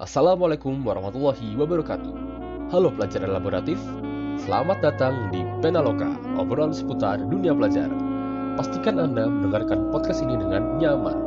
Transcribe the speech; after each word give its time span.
Assalamualaikum 0.00 0.80
warahmatullahi 0.80 1.60
wabarakatuh. 1.60 2.14
Halo 2.72 2.88
pelajar 2.88 3.28
laboratif, 3.28 3.76
selamat 4.40 4.80
datang 4.80 5.28
di 5.28 5.44
Penaloka, 5.60 6.08
obrolan 6.40 6.72
seputar 6.72 7.20
dunia 7.20 7.52
pelajar. 7.52 7.92
Pastikan 8.56 8.96
Anda 8.96 9.28
mendengarkan 9.28 9.92
podcast 9.92 10.24
ini 10.24 10.40
dengan 10.40 10.80
nyaman. 10.80 11.18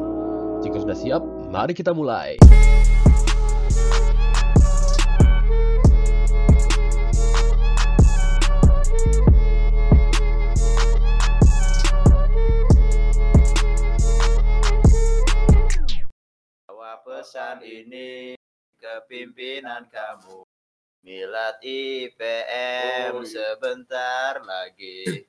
Jika 0.66 0.82
sudah 0.82 0.98
siap, 0.98 1.22
mari 1.54 1.78
kita 1.78 1.94
mulai. 1.94 2.42
Pesan 17.34 17.66
ini 17.66 18.38
ke 18.78 18.94
pimpinan 19.10 19.90
kamu. 19.90 20.46
Milad 21.02 21.58
IPM 21.66 23.10
Oh, 23.10 23.26
iya. 23.26 23.26
sebentar 23.26 24.38
lagi. 24.46 25.26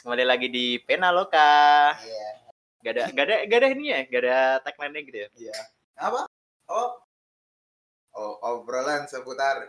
Kembali 0.00 0.24
lagi 0.24 0.48
di 0.48 0.80
Pena 0.80 1.12
Loka. 1.12 1.92
Iya. 2.00 2.28
Gak 2.80 2.92
ada, 2.96 3.04
gak 3.12 3.24
ada, 3.28 3.36
gak 3.44 3.58
ada 3.60 3.68
ini 3.76 3.92
ya, 3.92 4.00
gak 4.08 4.22
ada 4.24 4.38
tagline-nya 4.64 5.02
gitu 5.04 5.18
ya. 5.20 5.28
Iya. 5.36 5.58
Apa? 6.00 6.24
Oh. 6.72 6.96
Oh, 8.16 8.40
obrolan 8.40 9.04
seputar 9.04 9.68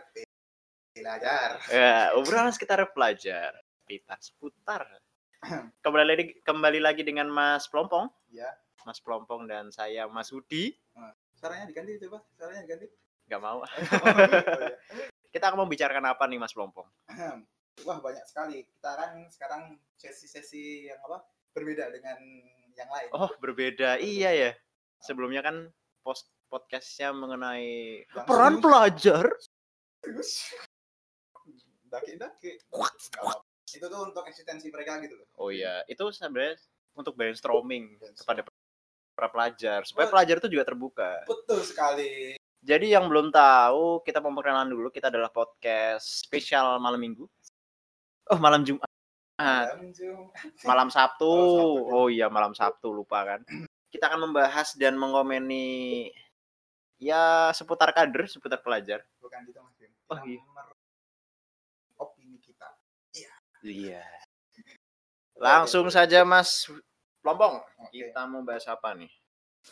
belajar. 0.96 1.60
Ya, 1.68 2.16
obrolan 2.16 2.56
sekitar 2.56 2.88
pelajar. 2.96 3.52
Kita 3.84 4.16
seputar. 4.16 4.88
Kembali 5.84 6.04
lagi, 6.08 6.24
kembali 6.40 6.80
lagi 6.80 7.04
dengan 7.04 7.28
Mas 7.28 7.68
Pelompong. 7.68 8.08
Iya. 8.32 8.48
Mas 8.84 8.98
Pelompong 8.98 9.44
dan 9.44 9.68
saya 9.70 10.06
Mas 10.06 10.30
Hudi. 10.30 10.76
Suaranya 11.34 11.64
diganti 11.64 11.96
coba, 12.04 12.20
suaranya 12.34 12.62
diganti. 12.64 12.86
Gak 13.26 13.40
mau. 13.40 13.62
Oh, 14.02 14.16
iya. 14.18 14.74
Kita 15.30 15.46
akan 15.46 15.62
membicarakan 15.62 16.04
apa 16.10 16.26
nih 16.26 16.36
Mas 16.36 16.50
Pelompong? 16.50 16.88
Wah, 17.86 17.98
banyak 18.02 18.26
sekali. 18.26 18.66
Kita 18.66 18.90
kan 18.92 19.10
sekarang 19.30 19.62
sesi-sesi 19.94 20.90
yang 20.90 20.98
apa? 21.06 21.22
Berbeda 21.54 21.86
dengan 21.88 22.18
yang 22.74 22.90
lain. 22.90 23.08
Oh, 23.14 23.30
berbeda. 23.38 24.02
Iya 24.02 24.30
ya. 24.34 24.50
Sebelumnya 25.00 25.40
kan 25.40 25.70
post 26.02 26.28
podcastnya 26.50 27.14
mengenai 27.14 28.02
Langsung. 28.10 28.26
peran 28.26 28.54
pelajar. 28.58 29.24
Daki-daki. 31.86 32.58
Itu 33.70 33.86
tuh 33.86 34.00
untuk 34.02 34.26
eksistensi 34.26 34.66
mereka 34.70 34.98
gitu 34.98 35.14
loh. 35.14 35.26
Oh 35.38 35.50
iya, 35.54 35.86
itu 35.86 36.02
sebenarnya 36.10 36.58
untuk 36.98 37.14
brainstorming 37.14 37.98
Brainstorming. 37.98 38.18
kepada 38.18 38.40
para 39.20 39.28
pelajar 39.28 39.84
supaya 39.84 40.08
pelajar 40.08 40.40
itu 40.40 40.48
juga 40.48 40.64
terbuka. 40.64 41.28
Betul 41.28 41.60
sekali. 41.60 42.40
Jadi 42.64 42.96
yang 42.96 43.04
belum 43.04 43.28
tahu, 43.28 44.00
kita 44.00 44.24
mau 44.24 44.32
perkenalan 44.32 44.72
dulu. 44.72 44.88
Kita 44.88 45.12
adalah 45.12 45.28
podcast 45.28 46.24
spesial 46.24 46.80
malam 46.80 46.96
minggu. 46.96 47.28
Oh, 48.32 48.40
malam 48.40 48.64
Jumat. 48.64 48.88
Malam 49.36 49.92
Jumat. 49.92 50.32
Malam 50.64 50.88
Sabtu. 50.88 51.28
Oh, 51.28 51.36
Sabtu, 51.36 51.60
ya. 51.84 51.92
Oh 51.92 52.06
iya, 52.08 52.26
malam 52.32 52.52
Sabtu 52.56 52.88
lupa 52.88 53.28
kan. 53.28 53.40
Kita 53.92 54.08
akan 54.08 54.32
membahas 54.32 54.72
dan 54.80 54.96
mengomeni 54.96 56.08
ya 56.96 57.52
seputar 57.52 57.92
kader, 57.92 58.24
seputar 58.24 58.64
pelajar. 58.64 59.04
Bukan 59.20 59.40
gitu 59.44 59.60
Mas 59.60 59.76
Bim. 59.76 59.92
Oh, 60.08 60.20
iya. 60.24 60.40
opini 62.00 62.40
kita. 62.40 62.72
Iya. 63.60 64.00
Langsung 65.36 65.88
saja 65.92 66.24
Mas 66.24 66.68
Lombong. 67.20 67.60
Oke. 67.84 68.10
Kita 68.10 68.24
mau 68.24 68.40
bahas 68.40 68.64
apa 68.64 68.96
nih? 68.96 69.10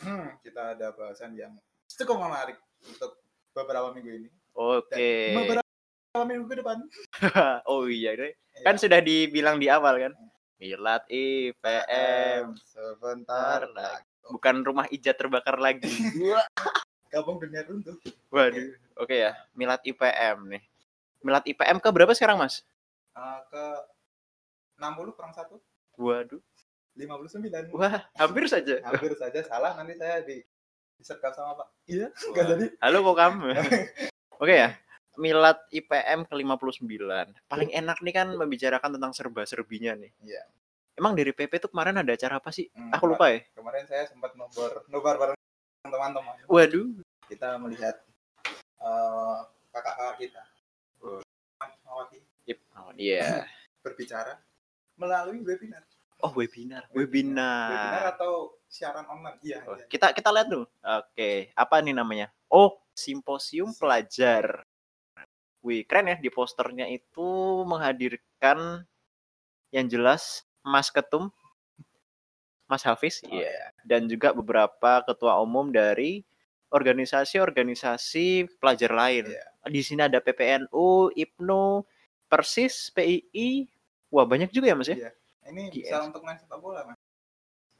Hmm, 0.05 0.37
kita 0.45 0.77
ada 0.77 0.93
bahasan 0.93 1.33
yang 1.33 1.57
cukup 1.89 2.21
menarik 2.21 2.61
untuk 2.85 3.17
beberapa 3.57 3.89
minggu 3.97 4.11
ini. 4.25 4.29
Oke. 4.53 5.33
Dan 5.33 5.37
beberapa 5.41 6.21
minggu 6.29 6.45
ke 6.45 6.55
depan. 6.61 6.77
oh 7.71 7.89
iya 7.89 8.13
deh. 8.13 8.31
Ya, 8.31 8.63
Kan 8.69 8.77
sudah 8.77 9.01
dibilang 9.01 9.57
di 9.57 9.65
awal 9.65 9.97
kan. 9.97 10.13
Milad 10.59 11.03
IPM. 11.09 12.53
sebentar 12.69 13.65
lagi. 13.73 14.05
Bukan 14.29 14.61
rumah 14.61 14.85
ijat 14.93 15.17
terbakar 15.17 15.57
lagi. 15.57 15.89
Kampung 17.09 17.41
dunia 17.41 17.65
runtuh. 17.65 17.97
Waduh. 18.29 18.77
Oke 19.01 19.25
ya. 19.25 19.33
Milad 19.57 19.81
IPM 19.81 20.53
nih. 20.53 20.63
Milad 21.25 21.43
IPM 21.49 21.81
ke 21.81 21.89
berapa 21.89 22.13
sekarang 22.13 22.37
mas? 22.37 22.61
Eh, 23.17 23.39
ke 23.49 23.65
60 24.77 25.17
kurang 25.17 25.33
1, 25.33 25.49
Waduh. 25.99 26.41
59. 26.99 27.71
Wah 27.71 28.03
hampir 28.19 28.43
saja. 28.51 28.83
Hampir 28.83 29.15
saja 29.15 29.39
salah 29.47 29.71
nanti 29.79 29.95
saya 29.95 30.19
di 30.19 30.43
disergap 30.99 31.31
sama 31.31 31.55
Pak. 31.55 31.67
Iya, 31.87 32.11
enggak 32.11 32.45
jadi. 32.51 32.65
Halo 32.83 32.97
kok 33.07 33.15
kamu? 33.15 33.47
Oke 34.43 34.53
ya. 34.53 34.75
Milad 35.15 35.59
IPM 35.71 36.27
ke 36.27 36.33
59. 36.35 36.83
Paling 37.47 37.69
enak 37.71 37.97
nih 38.03 38.13
kan 38.15 38.27
membicarakan 38.35 38.99
tentang 38.99 39.15
serba-serbinya 39.15 39.95
nih. 39.95 40.11
Iya. 40.27 40.43
Emang 40.99 41.15
dari 41.15 41.31
PP 41.31 41.63
tuh 41.63 41.71
kemarin 41.71 42.03
ada 42.03 42.11
acara 42.11 42.43
apa 42.43 42.51
sih? 42.51 42.67
Hmm, 42.75 42.91
Aku 42.91 43.07
lupa 43.07 43.31
ya. 43.31 43.39
Kemarin 43.55 43.87
saya 43.87 44.03
sempat 44.11 44.35
nobar 44.35 44.83
nobar 44.91 45.15
bareng 45.15 45.37
teman-teman. 45.87 46.35
Waduh. 46.51 46.87
Kita 47.31 47.55
melihat 47.63 47.95
eh, 48.83 49.37
kakak-kakak 49.71 50.15
kita. 50.19 50.43
Oh. 50.99 51.23
Mawati 51.87 52.19
Ip. 52.47 52.59
Oh, 52.75 52.91
Iya. 52.99 53.47
berbicara 53.87 54.35
melalui 54.99 55.39
webinar. 55.47 55.87
Oh 56.19 56.35
webinar. 56.35 56.83
Webinar 56.91 57.71
Webinar. 57.71 58.03
atau 58.15 58.59
siaran 58.67 59.07
online. 59.07 59.39
Iya. 59.39 59.63
Oh, 59.63 59.75
iya. 59.79 59.87
kita 59.87 60.11
kita 60.11 60.29
lihat 60.35 60.47
dulu. 60.51 60.67
Oke, 60.83 61.55
apa 61.55 61.75
nih 61.79 61.95
namanya? 61.95 62.27
Oh, 62.51 62.75
simposium 62.91 63.71
pelajar. 63.71 64.67
Wih, 65.63 65.83
keren 65.83 66.11
ya 66.11 66.17
di 66.19 66.31
posternya 66.31 66.87
itu 66.87 67.27
menghadirkan 67.67 68.83
yang 69.75 69.85
jelas 69.91 70.47
Mas 70.63 70.87
Ketum, 70.87 71.31
Mas 72.67 72.83
Hafiz, 72.87 73.19
Oh, 73.27 73.33
iya, 73.33 73.71
dan 73.83 74.07
juga 74.07 74.31
beberapa 74.31 75.03
ketua 75.03 75.35
umum 75.43 75.67
dari 75.67 76.23
organisasi-organisasi 76.71 78.59
pelajar 78.61 78.91
lain. 78.93 79.25
Iya. 79.35 79.43
Di 79.67 79.81
sini 79.83 80.01
ada 80.05 80.21
PPNU, 80.23 81.11
IPNU, 81.11 81.83
Persis, 82.29 82.93
PII. 82.93 83.67
Wah, 84.13 84.23
banyak 84.23 84.53
juga 84.53 84.69
ya, 84.71 84.77
Mas 84.77 84.87
ya? 84.87 84.95
Iya. 84.95 85.11
Ini 85.49 85.63
GS. 85.73 85.75
bisa 85.89 85.95
untuk 86.05 86.21
main 86.21 86.37
sepak 86.37 86.59
bola, 86.61 86.85
Mas. 86.85 86.99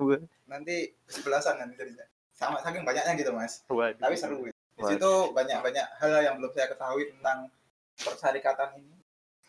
Wah. 0.02 0.22
Nanti 0.50 0.96
sebelasan 1.06 1.62
nanti 1.62 1.78
jadinya. 1.78 2.06
Sama 2.34 2.63
saking 2.63 2.88
banyaknya 2.88 3.13
gitu, 3.19 3.31
Mas. 3.35 3.62
Waduh. 3.69 4.00
Tapi 4.00 4.16
seru. 4.18 4.47
ya. 4.47 4.53
Di 4.80 4.84
situ 4.96 5.12
banyak-banyak 5.35 5.88
hal 6.00 6.24
yang 6.24 6.35
belum 6.40 6.56
saya 6.56 6.72
ketahui 6.72 7.12
tentang 7.12 7.52
persyarikatan 8.00 8.80
ini. 8.80 8.96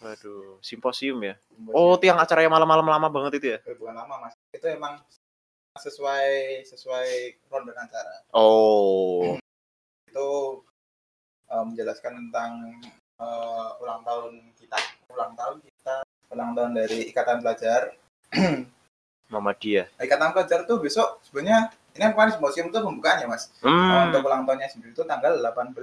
Waduh, 0.00 0.58
simposium 0.64 1.20
ya. 1.22 1.36
Oh, 1.70 1.94
itu 1.94 2.08
yang 2.08 2.18
acaranya 2.18 2.50
malam-malam 2.50 2.88
lama 2.88 3.08
banget 3.12 3.32
itu 3.38 3.46
ya? 3.54 3.58
Eh, 3.68 3.76
bukan 3.76 3.94
lama, 3.94 4.26
Mas. 4.26 4.34
Itu 4.50 4.66
emang 4.66 4.98
sesuai 5.78 6.64
sesuai 6.66 7.38
ronde 7.46 7.76
acara. 7.76 8.26
Oh, 8.34 9.38
Itu 10.10 10.28
eh, 11.46 11.64
menjelaskan 11.68 12.16
tentang 12.26 12.80
eh, 13.20 13.68
ulang 13.84 14.02
tahun 14.02 14.50
kita. 14.58 14.78
Ulang 15.14 15.32
tahun 15.36 15.56
kita, 15.62 15.96
ulang 16.34 16.50
tahun 16.58 16.72
dari 16.74 16.98
Ikatan 17.12 17.38
Pelajar. 17.44 17.94
Muhammadiyah. 19.30 19.86
Ikatan 20.02 20.34
Pelajar 20.34 20.66
tuh 20.66 20.82
besok 20.82 21.22
sebenarnya 21.22 21.70
ini 21.94 22.02
yang 22.06 22.14
kemarin 22.14 22.32
simposium 22.34 22.66
itu 22.70 22.78
pembukaannya, 22.78 23.26
Mas. 23.26 23.50
Hmm, 23.62 24.10
Untuk 24.10 24.26
ulang 24.26 24.46
tahunnya 24.46 24.68
sendiri 24.70 24.94
itu 24.94 25.02
tanggal 25.06 25.38
18 25.42 25.74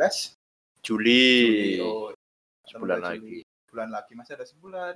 Juli. 0.84 1.80
Oh, 1.84 2.12
Sebulan 2.68 3.00
18 3.04 3.08
lagi. 3.08 3.20
Juli. 3.20 3.40
Bulan 3.68 3.90
lagi 3.92 4.12
masih 4.16 4.34
ada 4.40 4.46
sebulan. 4.48 4.96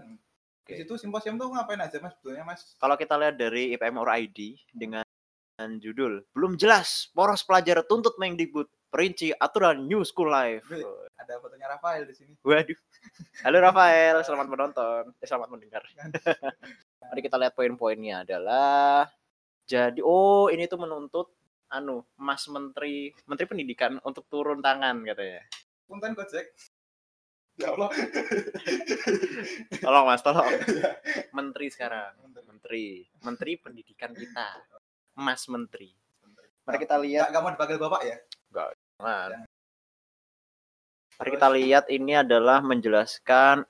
Oke. 0.64 0.72
Di 0.72 0.84
situ 0.84 0.94
simposium 0.96 1.36
tuh 1.36 1.52
ngapain 1.52 1.80
aja 1.84 2.00
Mas 2.00 2.16
sebetulnya 2.16 2.44
Mas? 2.48 2.62
Kalau 2.80 2.96
kita 2.96 3.16
lihat 3.20 3.36
dari 3.36 3.76
IPM 3.76 4.00
or 4.00 4.08
ID 4.08 4.56
dengan 4.72 5.04
judul 5.78 6.26
belum 6.34 6.58
jelas 6.58 7.14
poros 7.14 7.46
pelajar 7.46 7.86
tuntut 7.86 8.18
Mendikbud 8.18 8.66
perinci 8.90 9.30
aturan 9.38 9.86
New 9.86 10.02
School 10.02 10.34
Life. 10.34 10.66
Ada 11.32 11.40
fotonya 11.40 11.72
Rafael 11.72 12.04
di 12.04 12.12
sini. 12.12 12.36
Waduh. 12.44 12.76
Halo 13.48 13.58
Rafael, 13.64 14.20
selamat 14.20 14.48
menonton. 14.52 15.16
Eh, 15.16 15.24
selamat 15.24 15.48
mendengar. 15.48 15.80
Mari 17.08 17.20
kita 17.24 17.40
lihat 17.40 17.56
poin-poinnya 17.56 18.28
adalah 18.28 19.08
jadi 19.64 20.04
oh 20.04 20.52
ini 20.52 20.68
tuh 20.68 20.84
menuntut 20.84 21.32
anu 21.72 22.04
Mas 22.20 22.44
Menteri 22.52 23.16
Menteri 23.32 23.48
Pendidikan 23.48 23.96
untuk 24.04 24.28
turun 24.28 24.60
tangan 24.60 25.08
katanya. 25.08 25.40
Punten 25.88 26.20
Gojek. 26.20 26.52
Ya 27.56 27.72
Allah. 27.72 27.96
Tolong 29.80 30.06
Mas, 30.12 30.20
tolong. 30.20 30.52
Iya. 30.68 31.00
Menteri 31.40 31.72
sekarang. 31.72 32.12
Menteri, 32.28 33.08
Menteri 33.24 33.56
Pendidikan 33.56 34.12
kita. 34.12 34.68
Mas 35.16 35.48
Menteri. 35.48 35.96
Mari 36.68 36.76
kita 36.76 37.00
lihat. 37.00 37.32
Nggak 37.32 37.40
mau 37.40 37.56
dipanggil 37.56 37.80
Bapak 37.80 38.02
ya? 38.04 38.20
Nah, 39.00 39.48
Mari 41.22 41.38
kita 41.38 41.54
lihat 41.54 41.86
ini 41.94 42.18
adalah 42.18 42.66
menjelaskan 42.66 43.62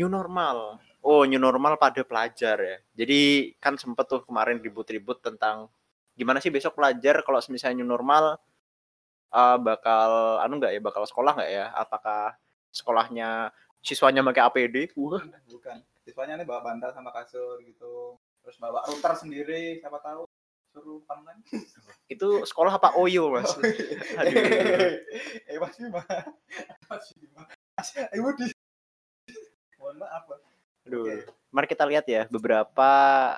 new 0.00 0.08
normal. 0.08 0.80
Oh, 1.04 1.28
new 1.28 1.36
normal 1.36 1.76
pada 1.76 2.00
pelajar 2.00 2.56
ya. 2.56 2.80
Jadi 2.96 3.52
kan 3.60 3.76
sempet 3.76 4.08
tuh 4.08 4.24
kemarin 4.24 4.64
ribut-ribut 4.64 5.20
tentang 5.20 5.68
gimana 6.16 6.40
sih 6.40 6.48
besok 6.48 6.80
pelajar 6.80 7.20
kalau 7.20 7.36
misalnya 7.52 7.84
new 7.84 7.88
normal 7.92 8.40
eh, 9.28 9.58
bakal 9.60 10.40
anu 10.40 10.56
nggak 10.56 10.72
ya, 10.72 10.80
bakal 10.80 11.04
sekolah 11.04 11.36
nggak 11.36 11.52
ya? 11.52 11.68
Apakah 11.76 12.32
sekolahnya 12.72 13.52
siswanya 13.84 14.24
pakai 14.24 14.40
APD? 14.48 14.96
Wah, 14.96 15.20
bukan 15.52 15.84
siswanya 16.00 16.40
nih 16.40 16.48
bawa 16.48 16.64
bantal 16.64 16.96
sama 16.96 17.12
kasur 17.12 17.60
gitu 17.60 18.16
terus 18.40 18.56
bawa 18.56 18.80
router 18.88 19.12
sendiri 19.20 19.84
siapa 19.84 20.00
tahu 20.00 20.24
suruh 20.70 21.02
itu 22.10 22.28
sekolah 22.46 22.78
apa 22.78 22.94
Oyo, 22.98 23.30
Mas? 23.34 23.50
Aduh. 23.54 24.34
eh 25.50 25.58
Mas 25.58 25.74
Bima 25.78 26.02
Mas 26.86 27.06
Bima 27.18 27.42
Mas 27.74 27.88
Ayo 28.14 28.30
di 28.38 28.46
mohon 29.78 29.96
maaf. 29.98 30.26
Aduh. 30.86 31.26
Mari 31.50 31.66
kita 31.66 31.84
lihat 31.86 32.06
ya 32.06 32.30
beberapa 32.30 32.90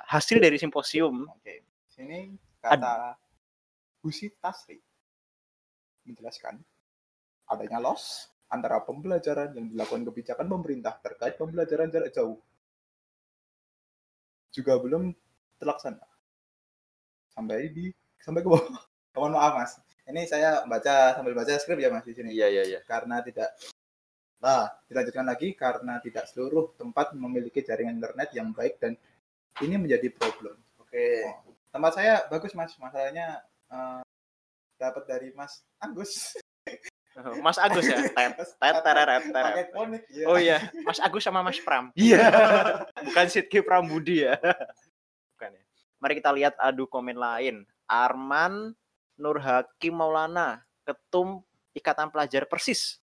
hasil 0.05 0.37
dari 0.37 0.61
simposium. 0.61 1.25
Oke, 1.33 1.65
sini 1.89 2.37
kata 2.61 3.17
Gusi 4.03 4.29
Tasri 4.37 4.77
menjelaskan 6.05 6.59
adanya 7.49 7.79
loss 7.79 8.29
antara 8.51 8.83
pembelajaran 8.85 9.55
yang 9.57 9.65
dilakukan 9.71 10.05
kebijakan 10.05 10.45
pemerintah 10.45 10.99
terkait 11.01 11.39
pembelajaran 11.39 11.89
jarak 11.89 12.13
jauh 12.13 12.37
juga 14.53 14.77
belum 14.77 15.09
terlaksana 15.57 16.12
sampai 17.33 17.69
di 17.73 17.89
sampai 18.21 18.41
ke 18.41 18.49
bawah. 18.49 18.65
Mohon 19.13 19.33
maaf 19.37 19.53
mas, 19.53 19.71
ini 20.09 20.25
saya 20.25 20.65
baca 20.65 21.13
sambil 21.13 21.37
baca 21.37 21.53
skrip 21.61 21.77
ya 21.77 21.93
mas 21.93 22.01
di 22.01 22.17
sini 22.17 22.33
Iya, 22.33 22.49
iya, 22.49 22.63
iya. 22.65 22.79
karena 22.81 23.21
tidak 23.21 23.53
nah 24.43 24.67
dilanjutkan 24.89 25.23
lagi 25.23 25.55
karena 25.55 26.01
tidak 26.03 26.27
seluruh 26.27 26.73
tempat 26.75 27.15
memiliki 27.15 27.63
jaringan 27.63 28.01
internet 28.01 28.33
yang 28.35 28.51
baik 28.51 28.81
dan 28.81 28.97
ini 29.61 29.77
menjadi 29.77 30.09
problem. 30.09 30.57
Oke, 30.81 31.29
tempat 31.69 31.91
saya 31.93 32.25
bagus 32.25 32.57
mas, 32.57 32.73
masalahnya 32.81 33.45
eh, 33.69 34.03
dapat 34.83 35.03
dari 35.07 35.29
Mas 35.31 35.63
Agus. 35.79 36.35
Mas 37.39 37.57
Agus 37.61 37.85
ya? 37.85 38.01
Tet, 38.17 38.35
tet, 38.41 38.75
tereret, 38.81 39.23
teret. 39.29 39.53
Paket 39.53 39.67
konik, 39.71 40.03
ya. 40.09 40.25
Oh 40.25 40.37
iya, 40.41 40.59
Mas 40.81 40.97
Agus 40.99 41.23
sama 41.23 41.45
Mas 41.45 41.61
Pram. 41.61 41.93
Iya. 41.93 42.25
Bukan 43.05 43.27
Sidki 43.29 43.61
Prambudi 43.61 44.25
ya. 44.25 44.35
Mari 46.03 46.19
kita 46.19 46.35
lihat 46.35 46.59
adu 46.59 46.83
komen 46.83 47.15
lain. 47.15 47.63
Arman 47.87 48.75
Nur 49.15 49.39
Hakim 49.39 49.95
Maulana, 49.95 50.67
Ketum 50.83 51.39
Ikatan 51.71 52.11
Pelajar 52.11 52.43
Persis. 52.43 52.99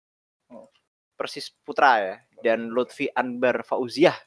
Oh. 0.49 0.65
Persis 1.13 1.53
Putra 1.61 2.01
ya. 2.01 2.15
Dan 2.41 2.73
Lutfi 2.73 3.05
Anbar 3.13 3.61
Fauziah, 3.61 4.17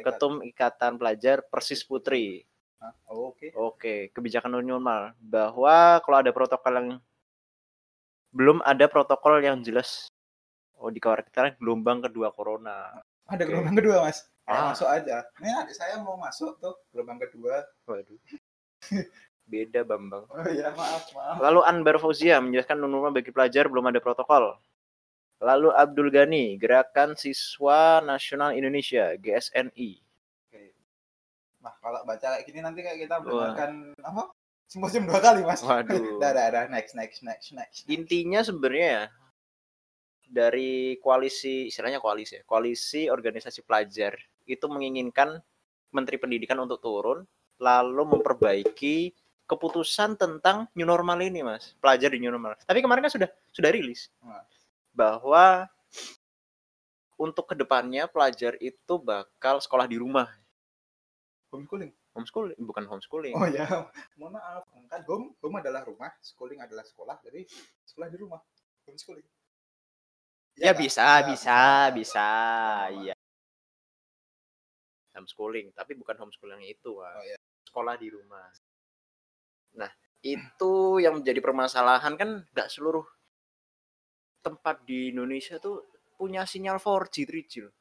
Ketum 0.00 0.40
Ikatan 0.40 0.96
Pelajar 0.96 1.44
Persis 1.52 1.84
Putri. 1.84 2.48
Oh, 3.08 3.32
Oke. 3.32 3.52
Oke, 3.56 3.94
kebijakan 4.12 4.56
new 4.60 4.76
normal 4.76 5.12
bahwa 5.20 6.00
kalau 6.04 6.16
ada 6.20 6.32
protokol 6.32 6.72
yang 6.76 6.88
belum 8.32 8.60
ada 8.64 8.88
protokol 8.88 9.40
yang 9.40 9.60
jelas. 9.60 10.08
Oh, 10.76 10.88
dikhawatirkan 10.92 11.60
gelombang 11.60 12.04
kedua 12.04 12.32
corona. 12.32 13.04
Ada 13.28 13.44
Oke. 13.44 13.52
gelombang 13.52 13.76
kedua 13.80 14.04
mas. 14.04 14.28
Ah. 14.44 14.72
Masuk 14.76 14.88
aja. 14.88 15.24
Ini 15.40 15.50
adik 15.64 15.76
saya 15.76 15.96
mau 16.04 16.20
masuk 16.20 16.60
tuh 16.60 16.76
gelombang 16.92 17.16
kedua. 17.16 17.64
Waduh. 17.88 18.20
Beda 19.44 19.84
Bambang. 19.84 20.24
Oh 20.28 20.44
iya 20.48 20.72
maaf 20.72 21.08
maaf. 21.12 21.36
Lalu 21.40 21.60
Anbar 21.64 21.96
Fauzia 22.00 22.40
menjelaskan 22.40 22.80
new 22.80 22.88
normal 22.88 23.12
bagi 23.12 23.32
pelajar 23.32 23.68
belum 23.68 23.88
ada 23.92 24.00
protokol. 24.00 24.56
Lalu 25.44 25.68
Abdul 25.76 26.08
Ghani, 26.08 26.56
Gerakan 26.56 27.20
Siswa 27.20 28.00
Nasional 28.00 28.56
Indonesia, 28.56 29.12
GSNI. 29.20 29.90
Oke. 30.48 30.62
Nah 31.60 31.74
kalau 31.84 32.00
baca 32.08 32.24
kayak 32.36 32.44
gini 32.48 32.64
nanti 32.64 32.80
kayak 32.80 33.04
kita 33.04 33.20
mendengarkan 33.20 33.92
apa? 34.00 34.32
Simposium 34.64 35.04
dua 35.04 35.20
kali 35.20 35.44
mas. 35.44 35.60
Waduh. 35.60 36.16
Dah 36.22 36.32
dah 36.32 36.46
dah 36.48 36.64
next 36.72 36.96
next 36.96 37.20
next 37.20 37.52
next. 37.52 37.84
Intinya 37.84 38.40
sebenarnya 38.40 38.88
ya, 38.88 39.04
dari 40.28 40.96
koalisi, 41.00 41.68
istilahnya 41.68 42.00
koalisi 42.00 42.40
ya, 42.40 42.42
koalisi 42.46 43.08
organisasi 43.08 43.64
pelajar 43.64 44.16
itu 44.44 44.64
menginginkan 44.68 45.40
Menteri 45.94 46.18
Pendidikan 46.18 46.58
untuk 46.60 46.82
turun, 46.82 47.22
lalu 47.62 48.02
memperbaiki 48.18 49.14
keputusan 49.44 50.16
tentang 50.16 50.66
new 50.74 50.88
normal 50.88 51.20
ini, 51.20 51.44
Mas. 51.44 51.76
Pelajar 51.78 52.10
di 52.10 52.18
new 52.18 52.32
normal. 52.32 52.56
Tapi 52.64 52.80
kemarin 52.80 53.06
kan 53.06 53.12
sudah 53.12 53.30
sudah 53.52 53.70
rilis 53.70 54.08
bahwa 54.94 55.68
untuk 57.14 57.46
ke 57.46 57.54
depannya 57.54 58.10
pelajar 58.10 58.58
itu 58.58 58.94
bakal 58.98 59.62
sekolah 59.62 59.86
di 59.86 59.98
rumah, 60.02 60.26
Homeschooling. 61.54 61.94
homeschooling 62.14 62.58
bukan 62.58 62.84
homeschooling. 62.90 63.34
Oh 63.38 63.46
ya, 63.46 63.66
mohon 64.18 64.34
maaf. 64.34 64.66
Kan 64.90 65.02
home, 65.06 65.38
home 65.38 65.56
adalah 65.62 65.86
rumah, 65.86 66.10
schooling 66.18 66.58
adalah 66.58 66.82
sekolah, 66.82 67.22
jadi 67.22 67.46
sekolah 67.86 68.10
di 68.10 68.18
rumah. 68.18 68.42
Homeschooling. 68.90 69.26
Ya, 70.54 70.70
bisa, 70.70 71.02
Kak? 71.02 71.26
bisa, 71.34 71.58
bisa, 71.90 72.28
Sama. 72.86 72.94
iya. 73.02 73.14
Homeschooling, 75.14 75.70
tapi 75.74 75.94
bukan 75.94 76.14
homeschooling 76.18 76.58
yang 76.62 76.70
itu, 76.74 76.90
Wak. 76.98 77.14
Oh, 77.14 77.22
iya. 77.22 77.36
Sekolah 77.66 77.94
di 77.98 78.08
rumah. 78.10 78.46
Nah, 79.78 79.90
itu 80.22 81.02
yang 81.02 81.18
menjadi 81.18 81.38
permasalahan 81.42 82.14
kan 82.14 82.30
nggak 82.54 82.68
seluruh 82.70 83.02
tempat 84.42 84.82
di 84.86 85.10
Indonesia 85.10 85.58
tuh 85.58 85.82
punya 86.14 86.46
sinyal 86.46 86.78
4G, 86.78 87.26
3G. 87.26 87.52
loh. 87.66 87.74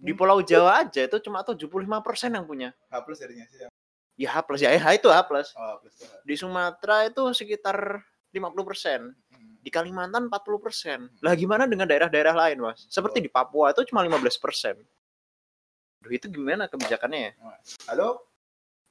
Di 0.00 0.12
Hmm. 0.12 0.18
Pulau 0.20 0.38
Jawa 0.44 0.84
aja 0.84 1.04
itu 1.04 1.16
cuma 1.24 1.44
75% 1.44 2.32
yang 2.32 2.44
punya. 2.44 2.72
H 2.92 2.94
plus 3.04 3.20
jadinya 3.20 3.44
sih. 3.48 3.64
Ya 4.16 4.28
H 4.32 4.36
plus 4.44 4.60
ya, 4.64 4.72
eh, 4.72 4.80
H 4.80 4.96
itu 5.00 5.08
H 5.08 5.24
plus. 5.28 5.52
Oh, 5.56 5.76
plus. 5.80 5.92
tuh. 5.96 6.08
Di 6.24 6.34
Sumatera 6.36 7.08
itu 7.08 7.22
sekitar 7.32 8.00
50%. 8.32 9.12
Di 9.64 9.72
Kalimantan 9.72 10.28
40%. 10.28 11.24
Lah 11.24 11.32
gimana 11.32 11.64
dengan 11.64 11.88
daerah-daerah 11.88 12.36
lain, 12.36 12.60
Mas? 12.60 12.84
Seperti 12.92 13.24
di 13.24 13.32
Papua 13.32 13.72
itu 13.72 13.80
cuma 13.88 14.04
15%. 14.04 14.76
Duh, 16.04 16.12
itu 16.12 16.28
gimana 16.28 16.68
kebijakannya 16.68 17.32
ya? 17.32 17.32
Halo? 17.88 18.28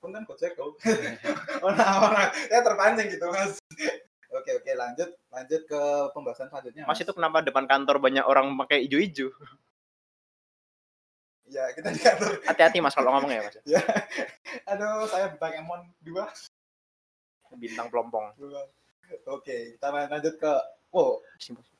Punten 0.02 0.28
Gojek 0.28 0.60
oh. 0.60 0.76
orang 1.64 1.80
orang 1.80 2.28
saya 2.52 2.60
terpancing 2.60 3.08
gitu 3.08 3.24
mas. 3.32 3.56
Oke 4.36 4.52
oke 4.52 4.72
lanjut 4.76 5.16
lanjut 5.32 5.62
ke 5.64 5.82
pembahasan 6.12 6.52
selanjutnya. 6.52 6.84
Mas 6.84 7.00
itu 7.00 7.14
kenapa 7.16 7.40
depan 7.40 7.64
kantor 7.64 8.04
banyak 8.04 8.28
orang 8.28 8.52
pakai 8.60 8.84
ijo-ijo? 8.84 9.32
Ya 11.48 11.72
kita 11.72 11.96
di 11.96 12.04
kantor. 12.04 12.44
Hati-hati 12.44 12.84
Mas 12.84 12.92
kalau 12.92 13.16
ngomong 13.16 13.32
ya, 13.32 13.48
Mas. 13.48 13.56
Ya. 13.80 13.80
Aduh 14.76 15.08
saya 15.08 15.32
bintang 15.32 15.56
Emon 15.56 15.88
dua. 16.04 16.28
Bintang 17.56 17.88
pelompong. 17.88 18.36
dua. 18.36 18.60
Oke 19.30 19.78
kita 19.78 19.88
lanjut 19.92 20.36
ke. 20.38 20.54
Oh 20.94 21.22
Simposium. 21.38 21.78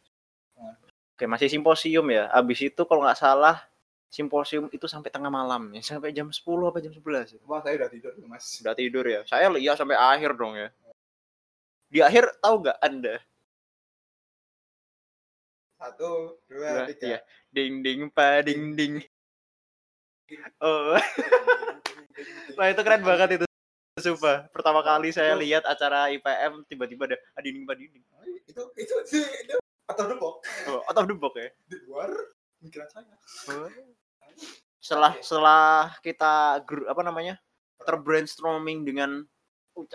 Oke, 1.14 1.30
masih 1.30 1.46
simposium 1.46 2.06
ya. 2.10 2.26
Habis 2.34 2.74
itu 2.74 2.82
kalau 2.90 3.06
nggak 3.06 3.20
salah 3.22 3.62
simposium 4.10 4.66
itu 4.74 4.86
sampai 4.90 5.10
tengah 5.14 5.30
malam 5.30 5.70
ya, 5.74 5.82
sampai 5.98 6.10
jam 6.14 6.30
10 6.30 6.42
apa 6.70 6.78
jam 6.82 6.94
11. 6.94 7.38
wah 7.46 7.62
saya 7.62 7.78
udah 7.82 7.90
tidur 7.90 8.12
tuh, 8.18 8.26
mas. 8.26 8.46
Sudah 8.62 8.74
tidur 8.74 9.06
ya. 9.06 9.22
Saya 9.30 9.50
lihat 9.54 9.78
sampai 9.78 9.98
akhir 9.98 10.34
dong 10.34 10.58
ya. 10.58 10.70
Di 11.94 12.02
akhir 12.02 12.26
tahu 12.42 12.66
nggak 12.66 12.78
Anda? 12.82 13.16
Satu 15.78 16.42
dua 16.50 16.86
Dua, 16.86 16.90
tiga. 16.90 17.06
iya. 17.06 17.20
Ding 17.54 17.86
ding 17.86 18.10
pa 18.10 18.42
ding 18.42 18.74
ding. 18.74 18.94
Oh, 20.58 20.98
wah 22.58 22.68
itu 22.74 22.82
keren 22.82 23.06
banget 23.06 23.38
itu. 23.38 23.46
Sumpah, 24.04 24.52
pertama 24.52 24.84
kali 24.84 25.16
saya 25.16 25.32
lihat 25.40 25.64
acara 25.64 26.12
IPM 26.12 26.68
tiba-tiba 26.68 27.08
ada 27.08 27.16
ah, 27.40 27.40
dinding 27.40 27.64
pa 27.64 27.72
dinding. 27.72 28.04
Itu 28.44 28.68
itu 28.76 28.96
sih 29.08 29.24
itu 29.24 29.56
atau 29.88 30.04
dulu 30.12 30.44
Oh, 30.68 30.84
out 30.84 30.98
of 31.00 31.08
the 31.08 31.16
box 31.16 31.40
ya. 31.40 31.48
di 31.72 31.78
luar 31.88 32.12
pikiran 32.60 32.92
saya. 32.92 33.16
Setelah 34.84 35.16
setelah 35.24 35.96
kita 36.04 36.60
apa 36.68 37.02
namanya? 37.04 37.40
terbrainstorming 37.84 38.84
dengan 38.84 39.24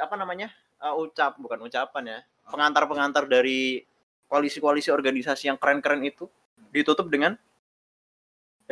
apa 0.01 0.15
namanya? 0.17 0.53
Uh, 0.81 1.05
ucap 1.05 1.37
bukan 1.37 1.69
ucapan 1.69 2.05
ya. 2.05 2.19
Pengantar-pengantar 2.49 3.29
dari 3.29 3.85
koalisi-koalisi 4.29 4.89
organisasi 4.89 5.53
yang 5.53 5.61
keren-keren 5.61 6.01
itu 6.05 6.29
ditutup 6.73 7.13
dengan 7.13 7.37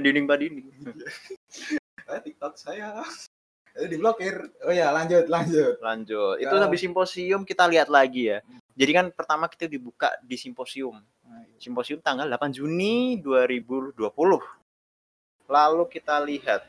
dinding 0.01 0.25
pa 0.25 0.41
dinding. 0.41 0.69
Eh, 2.07 2.23
TikTok 2.23 2.55
saya. 2.55 3.03
Itu 3.77 3.87
diblokir. 3.93 4.35
Oh 4.65 4.73
ya 4.73 4.89
lanjut 4.89 5.29
lanjut. 5.29 5.77
Lanjut. 5.85 6.41
Itu 6.41 6.57
habis 6.57 6.81
simposium 6.81 7.45
kita 7.45 7.69
lihat 7.69 7.93
lagi 7.93 8.33
ya. 8.33 8.41
Jadi 8.73 8.91
kan 8.93 9.07
pertama 9.13 9.53
kita 9.53 9.69
dibuka 9.69 10.17
di 10.25 10.37
simposium. 10.41 11.01
Nah, 11.25 11.45
Simposium 11.61 12.01
tanggal 12.01 12.29
8 12.29 12.57
Juni 12.57 13.21
2020. 13.21 13.97
Lalu 15.49 15.85
kita 15.93 16.21
lihat 16.25 16.65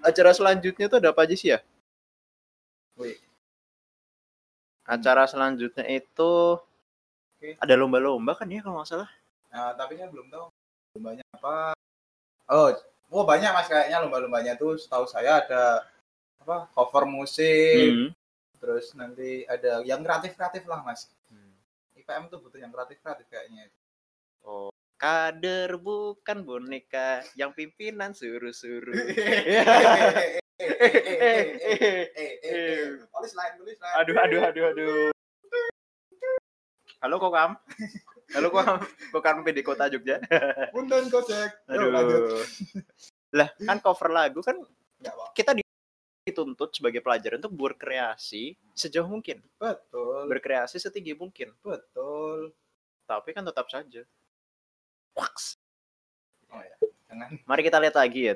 acara 0.00 0.32
selanjutnya 0.32 0.88
itu 0.88 0.96
ada 0.96 1.12
apa 1.12 1.24
aja 1.24 1.36
sih 1.36 1.52
ya? 1.52 1.60
Wih. 2.96 3.16
Acara 4.84 5.28
selanjutnya 5.28 5.84
itu 5.88 6.60
Oke. 7.40 7.56
ada 7.56 7.74
lomba-lomba 7.76 8.36
kan 8.36 8.48
ya 8.48 8.60
kalau 8.64 8.80
nggak 8.80 8.88
salah. 8.88 9.10
Nah, 9.52 9.72
tapi 9.76 9.96
saya 9.96 10.08
belum 10.08 10.28
tahu 10.28 10.46
lombanya 10.96 11.24
apa. 11.36 11.72
Oh, 12.50 12.68
Oh 13.10 13.26
banyak 13.26 13.50
mas 13.50 13.66
kayaknya 13.66 14.06
lomba-lombanya 14.06 14.54
tuh 14.54 14.78
setahu 14.78 15.02
saya 15.02 15.42
ada 15.42 15.82
apa 16.38 16.70
cover 16.70 17.10
musik, 17.10 17.90
Hmm. 17.90 18.08
terus 18.62 18.94
nanti 18.94 19.42
ada 19.50 19.82
yang 19.82 20.06
kreatif-kreatif 20.06 20.62
lah 20.70 20.86
mas. 20.86 21.10
Hmm. 21.26 21.58
IPM 21.98 22.30
tuh 22.30 22.38
butuh 22.38 22.62
yang 22.62 22.70
kreatif-kreatif 22.70 23.26
kayaknya. 23.26 23.66
Oh, 24.46 24.70
kader 24.94 25.74
bukan 25.74 26.46
boneka 26.46 27.26
yang 27.34 27.50
pimpinan 27.50 28.14
suruh-suruh. 28.14 28.94
Aduh, 33.98 34.16
aduh, 34.22 34.40
aduh, 34.46 34.64
aduh. 34.70 35.10
Halo 37.02 37.16
Kokam. 37.18 37.58
Halo 38.30 38.48
Kokam. 38.48 38.78
Kokam 39.10 39.36
PD 39.42 39.58
Kota 39.60 39.90
Jogja. 39.90 40.22
Yuk, 41.66 41.90
lanjut. 41.90 42.20
Aduh. 42.20 42.42
Lah, 43.30 43.48
kan 43.58 43.78
cover 43.78 44.10
lagu 44.10 44.40
kan 44.42 44.58
kita 45.32 45.54
dituntut 46.22 46.70
sebagai 46.74 47.00
pelajar 47.00 47.38
untuk 47.38 47.54
berkreasi 47.54 48.54
sejauh 48.76 49.08
mungkin, 49.08 49.40
Betul, 49.56 50.28
berkreasi 50.28 50.76
setinggi 50.76 51.16
mungkin. 51.16 51.50
betul. 51.62 52.52
Tapi 53.06 53.30
kan 53.32 53.42
tetap 53.42 53.66
saja. 53.66 54.02
Waks. 55.16 55.58
Jangan. 57.10 57.42
Mari 57.42 57.62
kita 57.66 57.78
lihat 57.82 57.96
lagi 57.98 58.20
ya. 58.30 58.34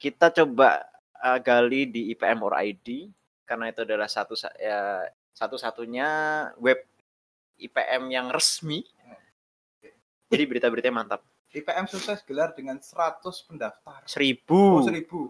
Kita 0.00 0.32
coba 0.32 0.84
uh, 1.20 1.36
gali 1.40 1.84
di 1.84 2.08
IPM 2.12 2.40
or 2.40 2.56
ID 2.56 3.12
karena 3.44 3.68
itu 3.68 3.84
adalah 3.84 4.08
satu 4.08 4.32
sa- 4.32 4.54
ya, 4.56 5.04
satu-satunya 5.36 6.08
web 6.56 6.80
IPM 7.60 8.08
yang 8.08 8.26
resmi. 8.32 8.84
Jadi 10.34 10.44
berita-beritanya 10.50 10.94
mantap. 10.94 11.20
IPM 11.54 11.86
sukses 11.86 12.18
gelar 12.26 12.50
dengan 12.52 12.82
100 12.82 13.22
pendaftar. 13.46 14.02
Oh, 14.02 14.10
Seribu. 14.10 14.60
seribu. 14.82 15.20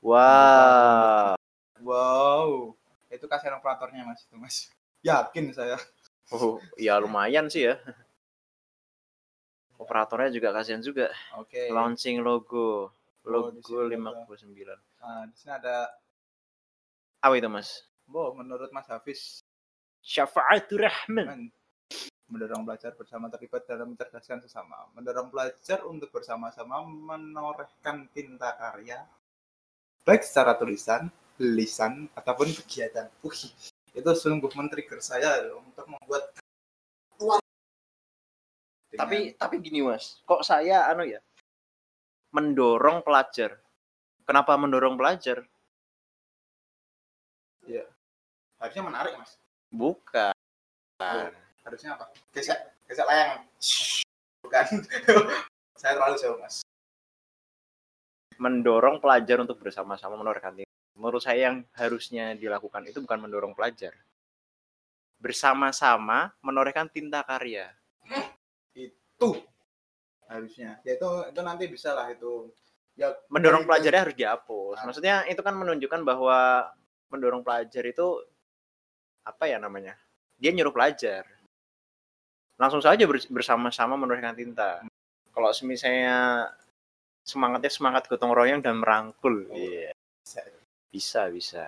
Wah. 0.00 1.36
Wow. 1.80 2.72
Itu 3.12 3.28
kasihan 3.28 3.60
operatornya 3.60 4.02
mas 4.02 4.24
itu 4.24 4.36
mas. 4.40 4.72
Yakin 5.04 5.52
saya. 5.52 5.76
Oh, 6.32 6.56
ya 6.80 6.96
lumayan 6.96 7.52
sih 7.52 7.68
ya. 7.68 7.76
Operatornya 9.76 10.32
juga 10.32 10.48
kasihan 10.54 10.80
juga. 10.80 11.12
Oke. 11.36 11.68
Launching 11.68 12.24
logo. 12.24 12.88
Oh, 13.24 13.52
Logo 13.52 13.84
ada. 13.84 13.92
59. 13.92 14.76
Nah, 15.00 15.24
di 15.28 15.34
sini 15.36 15.52
ada, 15.52 15.88
Apa 17.20 17.40
itu, 17.40 17.48
Mas? 17.48 17.88
oh, 18.04 18.36
menurut 18.36 18.68
Mas 18.68 18.84
Hafiz, 18.84 19.40
Syafaatur 20.04 20.84
Rahman. 20.84 21.24
kan, 21.24 21.42
mendorong 22.28 22.64
belajar 22.64 22.96
bersama 22.96 23.28
terlibat 23.28 23.68
dalam 23.68 23.92
mencerdaskan 23.92 24.40
sesama, 24.44 24.88
mendorong 24.96 25.28
belajar 25.28 25.84
untuk 25.84 26.08
bersama-sama 26.10 26.82
menorehkan 26.84 28.08
tinta 28.10 28.56
karya, 28.56 29.04
baik 30.02 30.24
secara 30.24 30.56
tulisan, 30.56 31.12
lisan, 31.38 32.08
ataupun 32.16 32.50
kegiatan. 32.64 33.12
Wih, 33.20 33.52
itu 33.92 34.10
sungguh 34.16 34.50
men-trigger 34.56 35.00
saya 35.04 35.44
loh, 35.44 35.62
untuk 35.62 35.84
membuat 35.84 36.32
keluar. 37.16 37.40
Tapi 38.94 39.36
tapi 39.36 39.54
gini, 39.60 39.84
Mas. 39.84 40.22
Kok 40.24 40.42
saya 40.46 40.88
anu 40.88 41.04
ya? 41.04 41.20
Mendorong 42.32 43.04
pelajar. 43.04 43.60
Kenapa 44.24 44.56
mendorong 44.56 44.96
pelajar? 44.96 45.44
harusnya 48.64 48.80
menarik 48.88 49.12
mas. 49.20 49.36
Bukan. 49.68 50.32
Harusnya 51.64 51.96
apa? 51.96 52.12
Gesek, 52.36 52.60
gesek 52.84 53.08
layang. 53.08 53.40
Bukan. 54.44 54.66
saya 55.80 55.96
terlalu 55.96 56.16
jauh 56.20 56.36
mas. 56.36 56.60
Mendorong 58.36 59.00
pelajar 59.00 59.40
untuk 59.40 59.60
bersama-sama 59.64 60.20
menorehkan. 60.20 60.64
Menurut 60.94 61.24
saya 61.24 61.50
yang 61.50 61.64
harusnya 61.72 62.36
dilakukan 62.36 62.84
itu 62.84 63.00
bukan 63.00 63.24
mendorong 63.24 63.56
pelajar. 63.56 63.96
Bersama-sama 65.20 66.36
menorehkan 66.44 66.92
tinta 66.92 67.24
karya. 67.24 67.72
Itu 68.76 69.40
harusnya. 70.28 70.84
Ya 70.84 71.00
itu 71.00 71.08
itu 71.32 71.40
nanti 71.40 71.64
bisa 71.68 71.96
lah 71.96 72.12
itu. 72.12 72.52
Ya 72.94 73.10
mendorong 73.32 73.64
pelajarnya 73.64 74.04
harus 74.04 74.16
dihapus. 74.16 74.78
Ah. 74.80 74.84
Maksudnya 74.86 75.14
itu 75.26 75.40
kan 75.40 75.56
menunjukkan 75.56 76.04
bahwa 76.04 76.68
mendorong 77.08 77.40
pelajar 77.40 77.82
itu 77.88 78.20
apa 79.24 79.48
ya 79.48 79.56
namanya? 79.56 79.96
Dia 80.36 80.52
nyuruh 80.52 80.74
pelajar. 80.74 81.33
Langsung 82.54 82.78
saja 82.78 83.02
bers- 83.04 83.26
bersama-sama 83.26 83.98
menorehkan 83.98 84.36
tinta. 84.38 84.82
Kalau 85.34 85.50
misalnya 85.66 86.46
semangatnya 87.26 87.72
semangat 87.72 88.06
gotong 88.06 88.30
royong 88.30 88.62
dan 88.62 88.78
merangkul, 88.78 89.50
Oh, 89.50 89.56
iya. 89.56 89.90
bisa. 90.94 91.26
bisa. 91.28 91.66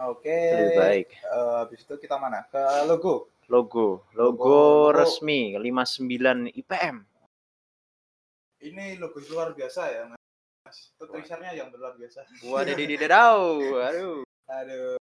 Oke. 0.00 0.30
Lebih 0.30 0.78
baik. 0.78 1.08
Eh, 1.18 1.54
habis 1.60 1.82
itu 1.82 1.94
kita 1.98 2.16
mana? 2.16 2.46
Ke 2.48 2.62
logo. 2.86 3.28
Logo, 3.50 4.06
logo, 4.14 4.46
Logo. 4.46 4.94
resmi 4.94 5.58
59 5.58 6.54
IPM. 6.54 7.02
Ini 8.62 8.94
logo 9.02 9.18
luar 9.26 9.50
biasa 9.56 9.82
ya, 9.90 10.02
Mas. 10.06 10.78
Itu 10.94 11.04
tulisannya 11.10 11.58
yang 11.58 11.74
luar 11.74 11.98
biasa. 11.98 12.22
Wadididididau. 12.46 13.58
Aduh. 13.74 14.22
Aduh. 14.46 14.94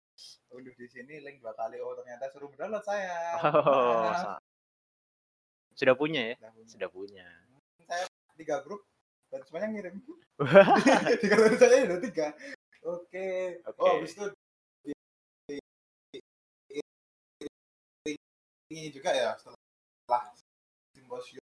Udah 0.49 0.73
di 0.73 0.87
sini 0.89 1.21
link 1.21 1.45
dua 1.45 1.53
kali. 1.53 1.77
Oh, 1.77 1.93
ternyata 1.93 2.33
suruh 2.33 2.49
berdownload 2.49 2.81
saya. 2.81 3.37
Oh, 3.45 4.09
Nah, 4.09 4.41
sudah 5.79 5.95
punya 5.95 6.21
ya? 6.21 6.35
punya. 6.35 6.67
Sudah 6.67 6.89
punya. 6.91 7.27
tiga 8.35 8.59
grup 8.63 8.83
dan 9.31 9.39
semuanya 9.47 9.67
ngirim. 9.71 9.95
tiga 11.23 11.35
grup 11.39 11.55
saya 11.55 11.87
udah 11.87 11.99
tiga. 12.03 12.27
Oke. 12.83 13.59
Oke. 13.63 13.79
Oh, 13.79 13.95
habis 13.95 14.11
itu 14.11 14.25
di, 14.83 14.93
di- 18.03 18.19
ini 18.69 18.91
juga 18.91 19.15
ya 19.15 19.39
setelah 19.39 20.23
simposium 20.91 21.41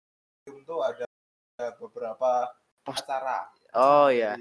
tuh 0.68 0.80
ada 0.84 1.08
beberapa 1.80 2.51
Pos- 2.84 3.01
acara. 3.01 3.50
Oh 3.72 4.12
dari, 4.12 4.20
ya. 4.20 4.34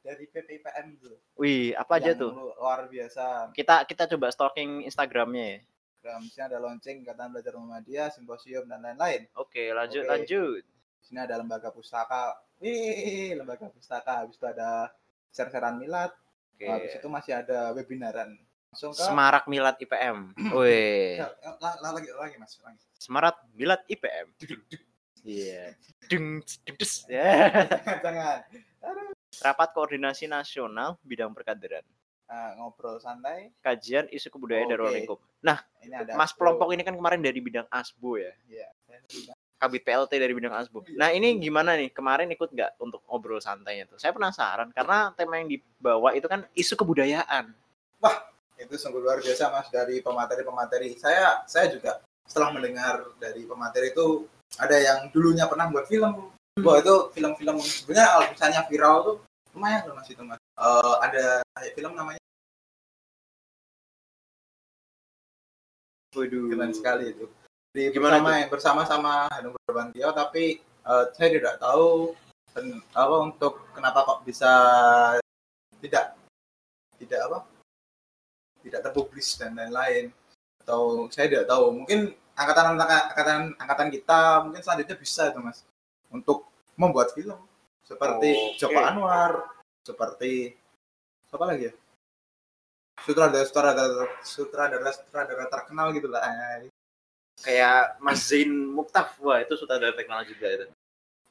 Dari 0.00 0.24
PPIPM 0.30 0.86
tuh. 0.96 1.18
Wih, 1.36 1.74
apa 1.76 1.98
aja 2.00 2.14
tuh? 2.16 2.32
lu- 2.32 2.54
Luar 2.56 2.86
biasa. 2.86 3.50
Kita 3.52 3.82
kita 3.84 4.06
coba 4.16 4.30
stalking 4.32 4.86
Instagramnya 4.86 5.44
ya. 5.46 5.60
Di 6.00 6.32
sini 6.32 6.42
ada 6.48 6.56
launching 6.56 7.04
Ikatan 7.04 7.28
Belajar 7.28 7.52
Muhammadiyah, 7.60 8.08
simposium 8.08 8.64
dan 8.64 8.80
lain-lain. 8.80 9.28
Oke, 9.36 9.68
lanjut 9.68 10.08
Oke. 10.08 10.10
lanjut. 10.10 10.62
Di 10.64 11.04
sini 11.04 11.20
ada 11.20 11.36
lembaga 11.36 11.68
pustaka. 11.68 12.40
Wih, 12.56 13.36
lembaga 13.36 13.68
pustaka. 13.68 14.24
Habis 14.24 14.40
itu 14.40 14.46
ada 14.48 14.88
share-sharean 15.28 15.76
milad. 15.76 16.08
Oke. 16.56 16.64
Habis 16.64 16.92
itu 16.96 17.08
masih 17.12 17.32
ada 17.36 17.76
webinaran. 17.76 18.32
Langsung 18.72 18.96
ke 18.96 19.02
Semarak 19.04 19.44
Milad 19.50 19.76
IPM. 19.76 20.32
Wih, 20.56 21.20
Ya, 21.20 21.28
la- 21.60 21.92
lagi 21.92 22.08
lagi 22.16 22.36
Mas, 22.40 22.56
lagi. 22.64 22.80
Semarak 22.96 23.36
Milad 23.52 23.84
IPM. 23.84 24.26
Iya. 25.20 25.76
Des. 26.64 26.92
Ya. 27.12 27.28
Jangan. 28.04 28.40
Rapat 29.40 29.68
koordinasi 29.76 30.24
nasional 30.30 30.96
bidang 31.04 31.36
perkaderan. 31.36 31.84
Nah, 32.30 32.54
ngobrol 32.62 33.02
santai. 33.02 33.50
Kajian 33.58 34.06
isu 34.14 34.30
kebudayaan 34.30 34.70
dan 34.70 34.78
ruang 34.78 34.94
Oke. 34.94 34.98
lingkup. 35.02 35.18
Ini 35.82 35.94
ada 35.98 36.14
Mas 36.14 36.30
Asbo. 36.30 36.46
Pelompok 36.46 36.70
ini 36.70 36.86
kan 36.86 36.94
kemarin 36.94 37.18
dari 37.18 37.42
bidang 37.42 37.66
ASBO 37.66 38.22
ya. 38.22 38.30
Iya. 38.46 38.70
Kabit 39.58 39.82
PLT 39.82 40.12
dari 40.14 40.30
bidang 40.30 40.54
ASBO. 40.54 40.86
Nah 40.94 41.10
ini 41.10 41.42
gimana 41.42 41.74
nih? 41.74 41.90
Kemarin 41.90 42.30
ikut 42.30 42.54
nggak 42.54 42.78
untuk 42.78 43.02
ngobrol 43.10 43.42
santainya 43.42 43.90
tuh? 43.90 43.98
Saya 43.98 44.14
penasaran 44.14 44.70
karena 44.70 45.10
tema 45.18 45.42
yang 45.42 45.50
dibawa 45.50 46.14
itu 46.14 46.30
kan 46.30 46.46
isu 46.54 46.78
kebudayaan. 46.78 47.50
Itu 48.60 48.76
sungguh 48.76 49.00
luar 49.00 49.24
biasa 49.24 49.48
Mas 49.48 49.72
dari 49.72 50.04
pemateri-pemateri. 50.04 50.92
Saya 51.00 51.42
saya 51.48 51.72
juga 51.72 52.04
setelah 52.28 52.52
mendengar 52.52 53.08
dari 53.16 53.48
pemateri 53.48 53.88
itu 53.90 54.28
ada 54.60 54.76
yang 54.76 55.08
dulunya 55.08 55.48
pernah 55.48 55.72
buat 55.72 55.88
film. 55.88 56.28
Wah, 56.60 56.76
itu 56.76 57.08
film-film 57.16 57.56
sebenarnya 57.56 58.08
kalau 58.12 58.26
misalnya 58.28 58.60
viral 58.68 58.96
tuh 59.00 59.16
lumayan 59.56 59.80
loh 59.88 59.96
Mas 59.96 60.08
itu 60.12 60.20
Mas. 60.20 60.39
Eh, 60.60 60.94
ada 61.00 61.40
kayak 61.56 61.72
film 61.72 61.96
namanya 61.96 62.20
Waduh. 66.12 66.52
keren 66.52 66.72
sekali 66.76 67.16
itu. 67.16 67.24
Di 67.72 67.88
Gimana 67.96 68.20
bersama 68.20 68.84
bersama-sama 68.84 69.12
Hanung 69.32 69.56
Barbantio 69.64 70.12
tapi 70.12 70.60
eh, 70.60 71.04
saya 71.16 71.28
tidak 71.32 71.56
tahu 71.56 72.12
dan 72.52 72.82
apa 72.92 73.16
untuk 73.24 73.72
kenapa 73.72 74.04
kok 74.04 74.20
bisa 74.26 74.52
tidak 75.80 76.18
tidak 77.00 77.20
apa 77.30 77.38
tidak 78.60 78.80
terpublis 78.84 79.38
dan 79.40 79.56
lain-lain 79.56 80.12
atau 80.60 81.08
saya 81.08 81.30
tidak 81.30 81.46
tahu 81.48 81.72
mungkin 81.72 82.12
angkatan 82.36 82.76
angkatan 82.76 83.40
angkatan 83.56 83.88
kita 83.88 84.44
mungkin 84.44 84.60
selanjutnya 84.60 84.96
bisa 84.98 85.30
itu 85.30 85.40
mas 85.40 85.62
untuk 86.10 86.50
membuat 86.74 87.14
film 87.14 87.38
seperti 87.86 88.34
Oke. 88.34 88.58
Joko 88.60 88.80
Anwar 88.82 89.59
seperti 89.90 90.54
apa 91.30 91.44
lagi 91.46 91.70
ya 91.70 91.74
sutradara 93.02 93.44
sutradara 93.46 94.06
sutradara 94.22 94.90
sutradara 94.94 95.44
terkenal 95.50 95.86
gitu 95.94 96.08
lah 96.10 96.22
Kayak 97.40 97.96
Mas 98.04 98.20
Zain 98.28 98.52
Muktaf. 98.52 99.16
Wah 99.24 99.40
itu 99.40 99.56
sutradara 99.56 99.96
terkenal 99.96 100.28
juga 100.28 100.44
itu. 100.52 100.66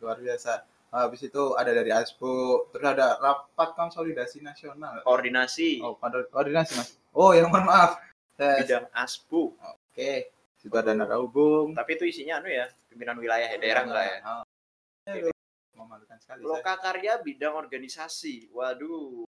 luar 0.01 0.17
biasa 0.17 0.65
Habis 0.89 1.29
itu 1.29 1.53
ada 1.53 1.69
dari 1.69 1.93
ASPO, 1.93 2.65
terus 2.73 2.87
ada 2.97 3.21
rapat 3.21 3.77
konsolidasi 3.77 4.41
nasional. 4.41 5.05
Koordinasi 5.05 5.85
Oh, 5.85 5.93
koordinasi 6.33 6.71
mas. 6.81 6.97
Oh, 7.13 7.29
ya 7.29 7.45
mohon 7.45 7.69
maaf. 7.69 8.01
Bidang 8.41 8.89
asbu. 8.97 9.53
Oke. 9.53 10.33
Situ 10.57 10.73
ada 10.73 10.97
nada 10.97 11.21
hubung. 11.21 11.77
Tapi 11.77 11.93
itu 11.93 12.09
isinya 12.09 12.41
anu 12.41 12.49
ya, 12.49 12.65
pimpinan 12.89 13.21
wilayah 13.21 13.53
ya, 13.53 13.57
daerah 13.61 13.83
enggak 13.85 14.05
ya? 14.09 14.17
Oh. 14.25 15.38
Ya, 15.79 15.85
Memalukan 15.87 16.17
sekali. 16.19 16.39
saya. 16.43 16.49
Loka 16.51 16.73
karya 16.75 17.13
bidang 17.23 17.55
organisasi. 17.55 18.51
Waduh. 18.51 19.23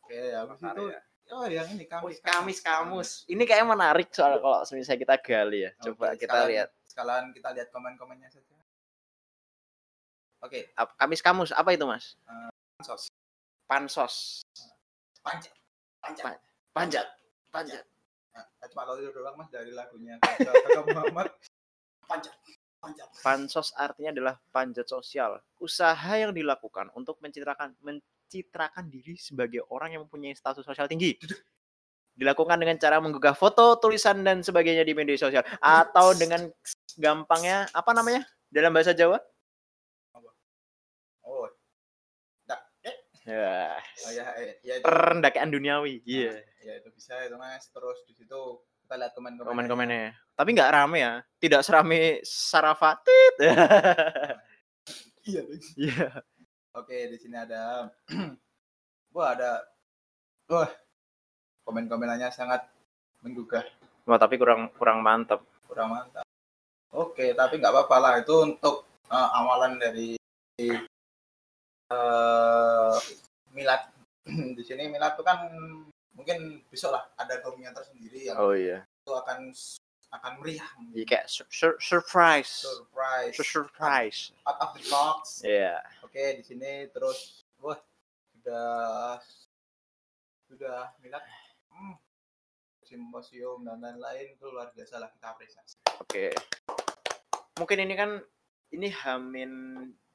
Oke, 0.00 0.20
habis 0.32 0.56
Loka 0.56 0.72
itu 0.72 0.84
karya. 0.88 1.00
oh 1.30 1.46
yang 1.46 1.68
ini 1.68 1.84
kamis. 1.84 2.16
Kamis 2.18 2.58
kamus. 2.60 3.10
Ini 3.28 3.44
kayak 3.44 3.68
menarik 3.68 4.08
soal 4.08 4.40
kalau 4.40 4.64
misalnya 4.64 4.96
kita 4.98 5.16
gali 5.20 5.68
ya. 5.68 5.70
Coba 5.78 6.16
Oke, 6.16 6.24
kita 6.24 6.32
sekalian- 6.32 6.48
lihat. 6.48 6.68
Sekalian 6.88 7.24
kita 7.32 7.48
lihat 7.52 7.68
komen-komennya 7.68 8.28
saja. 8.28 8.56
Oke, 10.42 10.74
Ap- 10.74 10.96
Kamis 10.98 11.22
kamus 11.22 11.54
apa 11.54 11.70
itu, 11.70 11.86
Mas? 11.86 12.18
sos. 12.82 13.06
Pansos. 13.64 14.42
Panjat. 15.22 15.54
Panjat. 16.02 16.24
Pan- 16.26 16.42
Panjat. 16.74 17.06
Panjat. 17.54 17.84
Nah, 18.32 18.42
cuma 18.66 18.82
tahu 18.82 18.96
itu 18.98 19.12
doang 19.12 19.36
mas 19.36 19.46
dari 19.48 19.70
lagunya 19.70 20.16
Kakak 20.18 20.82
Muhammad. 20.88 21.30
Panjat. 22.10 22.34
Pansos 23.22 23.70
artinya 23.78 24.10
adalah 24.10 24.34
panjat 24.50 24.90
sosial. 24.90 25.38
Usaha 25.62 26.12
yang 26.18 26.34
dilakukan 26.34 26.90
untuk 26.98 27.22
mencitrakan 27.22 27.78
mencitrakan 27.78 28.90
diri 28.90 29.14
sebagai 29.14 29.62
orang 29.70 29.94
yang 29.94 30.02
mempunyai 30.06 30.34
status 30.34 30.66
sosial 30.66 30.90
tinggi. 30.90 31.14
Dilakukan 32.18 32.60
dengan 32.60 32.76
cara 32.76 33.00
menggugah 33.00 33.32
foto, 33.32 33.78
tulisan 33.78 34.20
dan 34.20 34.44
sebagainya 34.44 34.84
di 34.84 34.92
media 34.92 35.16
sosial 35.16 35.46
atau 35.62 36.12
dengan 36.12 36.50
gampangnya 36.98 37.70
apa 37.72 37.94
namanya? 37.96 38.26
Dalam 38.52 38.74
bahasa 38.74 38.92
Jawa? 38.92 39.16
Oh, 41.24 41.48
Ya, 43.22 43.78
oh 43.78 44.10
ya, 44.10 44.26
ya 44.66 44.74
itu, 44.82 44.82
perendakaan 44.82 45.54
duniawi. 45.54 46.02
Iya. 46.02 46.42
ya 46.58 46.72
itu 46.82 46.90
bisa 46.90 47.14
itu 47.22 47.38
mas. 47.38 47.70
Terus 47.70 48.02
di 48.10 48.18
situ 48.18 48.58
kita 48.92 49.00
lihat 49.08 49.16
komen-komen. 49.16 49.48
Komen-komennya. 49.48 50.12
Tapi 50.36 50.48
nggak 50.52 50.72
rame 50.76 51.00
ya. 51.00 51.14
Tidak 51.40 51.64
serame 51.64 52.20
Sarafatit. 52.28 53.34
Iya. 55.22 55.38
tuh. 55.46 55.54
Iya. 55.78 56.06
Oke, 56.74 57.06
di 57.06 57.14
sini 57.14 57.38
ada, 57.38 57.86
wah 59.14 59.38
ada, 59.38 59.62
wah 60.50 60.66
komen-komenannya 61.62 62.26
sangat 62.34 62.66
menggugah, 63.22 63.62
Wah, 64.02 64.18
tapi 64.18 64.34
kurang 64.34 64.74
kurang 64.74 64.98
mantap. 64.98 65.46
kurang 65.70 65.94
mantap. 65.94 66.26
Oke, 66.90 67.38
tapi 67.38 67.62
nggak 67.62 67.70
apa-apa 67.70 67.96
lah 68.02 68.12
itu 68.18 68.34
untuk 68.34 68.82
eh, 69.14 69.28
awalan 69.38 69.78
dari 69.78 70.18
eh 70.58 70.78
milad. 73.54 73.82
di 74.58 74.62
sini 74.66 74.90
milad 74.90 75.14
itu 75.14 75.22
kan 75.22 75.38
mungkin 76.12 76.60
besok 76.68 76.92
lah 76.92 77.04
ada 77.16 77.40
gaungnya 77.40 77.72
tersendiri 77.72 78.28
yang 78.28 78.36
Oh 78.36 78.52
iya. 78.52 78.84
itu 78.84 79.12
akan 79.12 79.50
akan 80.12 80.32
meriah, 80.44 80.68
Jadi 80.92 81.04
kayak 81.08 81.24
sur- 81.24 81.48
sur- 81.48 81.80
surprise. 81.80 82.68
surprise, 82.68 83.32
Sur- 83.32 83.48
Surprise. 83.48 84.20
out 84.44 84.60
of 84.60 84.76
the 84.76 84.84
box. 84.92 85.40
Iya. 85.40 85.80
Oke, 86.04 86.36
di 86.36 86.44
sini 86.44 86.84
terus 86.92 87.40
wah 87.56 87.80
sudah 88.36 89.16
sudah 90.52 90.92
milad 91.00 91.24
hmm, 91.72 91.96
simposium 92.84 93.64
dan 93.64 93.80
lain-lain 93.80 94.36
itu 94.36 94.44
luar 94.52 94.68
biasa 94.76 95.00
lah 95.00 95.08
kita 95.16 95.32
apresiasi. 95.32 95.80
Oke. 95.96 96.28
Mungkin 97.56 97.78
ini 97.80 97.94
kan 97.96 98.20
ini 98.68 98.92
Hamin 98.92 99.52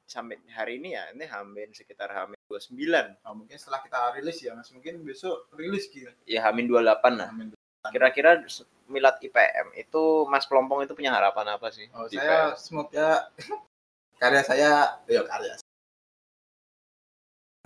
sampai 0.06 0.38
hari 0.54 0.78
ini 0.78 0.94
ya, 0.94 1.10
ini 1.10 1.26
Hamin 1.26 1.74
sekitar 1.74 2.14
Hamin 2.14 2.37
29. 2.48 3.14
Nah, 3.20 3.32
mungkin 3.36 3.56
setelah 3.60 3.84
kita 3.84 4.16
rilis 4.16 4.40
ya 4.40 4.56
mas, 4.56 4.72
mungkin 4.72 5.04
besok 5.04 5.46
rilis 5.54 5.86
gitu. 5.92 6.08
Ya 6.24 6.42
Hamin 6.48 6.64
28 6.66 7.14
lah. 7.14 7.28
Amin. 7.30 7.52
Kira-kira 7.92 8.42
s- 8.48 8.64
Milad 8.88 9.20
IPM 9.20 9.76
itu 9.76 10.24
Mas 10.32 10.48
Pelompong 10.48 10.80
itu 10.80 10.96
punya 10.96 11.12
harapan 11.12 11.60
apa 11.60 11.68
sih? 11.68 11.92
Oh, 11.92 12.08
saya 12.08 12.56
semoga 12.56 13.28
karya 14.20 14.40
saya, 14.40 14.70
ya 15.04 15.20
karya. 15.28 15.60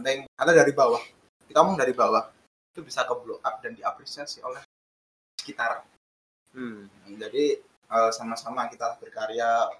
Penting, 0.02 0.26
ada 0.34 0.52
dari 0.52 0.74
bawah. 0.74 0.98
Kita 1.46 1.62
ngomong 1.62 1.78
dari 1.78 1.94
bawah 1.94 2.26
itu 2.74 2.82
bisa 2.82 3.06
ke 3.06 3.14
blow 3.14 3.38
up 3.38 3.62
dan 3.62 3.78
diapresiasi 3.78 4.42
oleh 4.42 4.64
sekitar. 5.38 5.86
Hmm. 6.50 6.90
Jadi 7.06 7.62
eh, 7.62 8.10
sama-sama 8.10 8.66
kita 8.66 8.98
berkarya. 8.98 9.70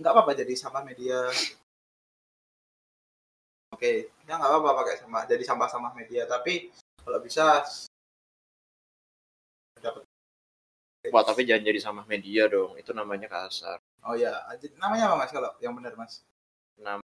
Nggak 0.00 0.12
apa-apa 0.12 0.32
jadi 0.40 0.52
sama 0.56 0.80
media. 0.80 1.20
Oke, 3.74 4.10
ya 4.28 4.34
nggak 4.38 4.50
apa-apa 4.50 4.70
pakai 4.84 4.94
sama 5.02 5.26
jadi 5.26 5.42
sampah-sampah 5.42 5.92
media. 5.98 6.28
Tapi 6.28 6.70
kalau 7.02 7.18
bisa 7.18 7.66
dapat. 9.82 10.02
Wah, 11.10 11.22
tapi 11.22 11.46
jangan 11.46 11.62
jadi 11.62 11.80
sama 11.82 12.02
media 12.06 12.50
dong. 12.50 12.74
Itu 12.78 12.90
namanya 12.90 13.30
kasar. 13.30 13.78
Oh 14.06 14.14
ya, 14.14 14.34
namanya 14.78 15.10
apa 15.10 15.26
mas 15.26 15.30
kalau 15.34 15.50
yang 15.58 15.74
benar 15.74 15.94
mas? 15.98 16.22
Nama 16.78 17.02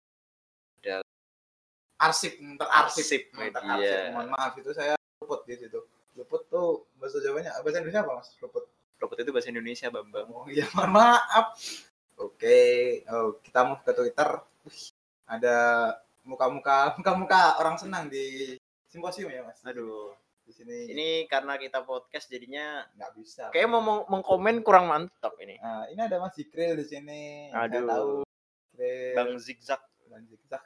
Arsip, 1.95 2.35
terarsip, 2.59 3.03
Arsip 3.07 3.21
media. 3.31 3.55
terarsip. 3.55 3.99
Mohon 4.11 4.27
maaf 4.35 4.53
itu 4.59 4.71
saya 4.75 4.93
luput 5.23 5.47
di 5.47 5.55
situ. 5.55 5.79
Luput 6.19 6.43
tuh 6.51 6.87
bahasa 6.99 7.23
Jawanya, 7.23 7.55
bahasa 7.63 7.79
Indonesia 7.79 8.03
apa 8.03 8.19
mas? 8.19 8.29
Luput. 8.43 8.67
Robot 8.99 9.17
itu 9.19 9.31
bahasa 9.31 9.51
Indonesia, 9.51 9.87
Bambang. 9.91 10.27
Oh 10.31 10.47
iya, 10.47 10.67
mohon 10.75 10.91
maaf. 10.95 11.55
Oke, 12.15 13.03
oh, 13.11 13.39
kita 13.43 13.59
mau 13.67 13.75
ke 13.83 13.91
Twitter. 13.91 14.29
Wih, 14.63 14.83
ada 15.27 15.57
muka-muka 16.25 16.93
muka-muka 16.93 17.55
orang 17.57 17.77
senang 17.77 18.09
di 18.09 18.57
simposium 18.85 19.29
ya 19.29 19.41
mas. 19.41 19.61
Aduh. 19.61 20.11
Di 20.41 20.53
sini 20.53 20.93
Ini 20.93 21.07
karena 21.25 21.57
kita 21.57 21.81
podcast 21.81 22.29
jadinya 22.29 22.85
nggak 22.93 23.11
bisa. 23.15 23.49
kayak 23.49 23.65
mau 23.65 23.81
meng- 23.81 24.05
mengkomen 24.07 24.61
kurang 24.61 24.85
mantap 24.85 25.33
ini. 25.39 25.57
Nah, 25.57 25.89
ini 25.89 25.97
ada 25.97 26.21
Mas 26.21 26.37
Jikril 26.37 26.77
di 26.77 26.85
sini. 26.85 27.49
Saya 27.49 27.65
Aduh. 27.65 27.81
tahu. 27.83 28.09
Jikril. 28.69 29.13
Bang 29.17 29.31
Zigzag. 29.41 29.81
Bang 30.05 30.21
Zigzag. 30.23 30.61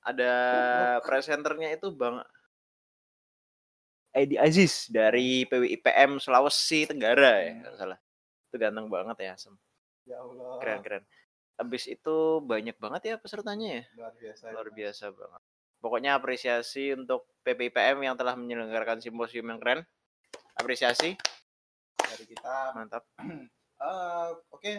Ada 0.00 0.32
presenternya 1.06 1.76
itu 1.76 1.92
Bang 1.92 2.24
Edi 4.10 4.40
Aziz 4.40 4.88
dari 4.88 5.44
PWIPM 5.44 6.16
Sulawesi 6.16 6.88
Tenggara 6.88 7.44
ya, 7.44 7.52
nggak 7.60 7.74
salah. 7.76 7.98
Itu 8.48 8.56
ganteng 8.56 8.88
banget 8.88 9.16
ya, 9.20 9.32
Sem. 9.36 9.54
Ya 10.08 10.18
Allah. 10.18 10.56
Keren 10.58 10.80
keren. 10.80 11.04
Habis 11.58 11.90
itu 11.90 12.16
banyak 12.38 12.78
banget 12.78 13.02
ya 13.02 13.14
pesertanya 13.18 13.82
ya. 13.82 13.84
Luar 13.98 14.14
biasa. 14.14 14.44
Luar 14.54 14.68
biasa 14.70 15.04
banget. 15.10 15.42
Pokoknya 15.82 16.10
apresiasi 16.14 16.94
untuk 16.94 17.26
PPIPM 17.42 17.98
yang 18.06 18.14
telah 18.14 18.38
menyelenggarakan 18.38 19.02
simposium 19.02 19.50
yang 19.50 19.58
keren. 19.58 19.82
Apresiasi, 20.54 21.18
Dari 21.98 22.24
kita 22.26 22.74
mantap. 22.74 23.02
Eh, 23.78 24.30
oke. 24.50 24.74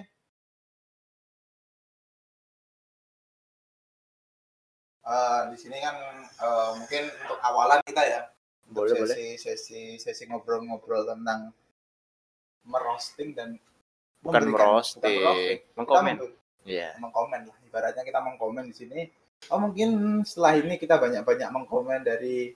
Eh, 5.07 5.41
di 5.55 5.55
sini 5.55 5.79
kan 5.79 5.95
eh, 6.19 6.71
mungkin 6.75 7.07
untuk 7.07 7.39
awalan 7.39 7.79
kita 7.87 8.03
ya. 8.03 8.21
Untuk 8.67 8.91
Boleh, 8.91 8.99
boleh. 8.99 9.15
sesi, 9.15 9.39
sesi 9.39 9.81
sesi 9.95 10.27
ngobrol-ngobrol 10.27 11.07
tentang 11.07 11.55
merosting 12.67 13.31
dan 13.31 13.55
Bukan 14.19 14.51
merosting, 14.51 14.99
bukan 14.99 15.15
merosting. 15.15 15.57
Mengkomen. 15.79 16.15
meng- 16.19 16.38
Iya. 16.67 16.95
mengkomen 16.99 17.47
lah. 17.47 17.57
Ibaratnya 17.65 18.03
kita 18.03 18.19
mengkomen 18.19 18.67
di 18.69 18.75
sini. 18.75 18.99
Oh 19.47 19.59
mungkin 19.59 20.21
setelah 20.27 20.59
ini 20.59 20.75
kita 20.75 20.99
banyak-banyak 20.99 21.49
mengkomen 21.49 22.03
dari 22.03 22.51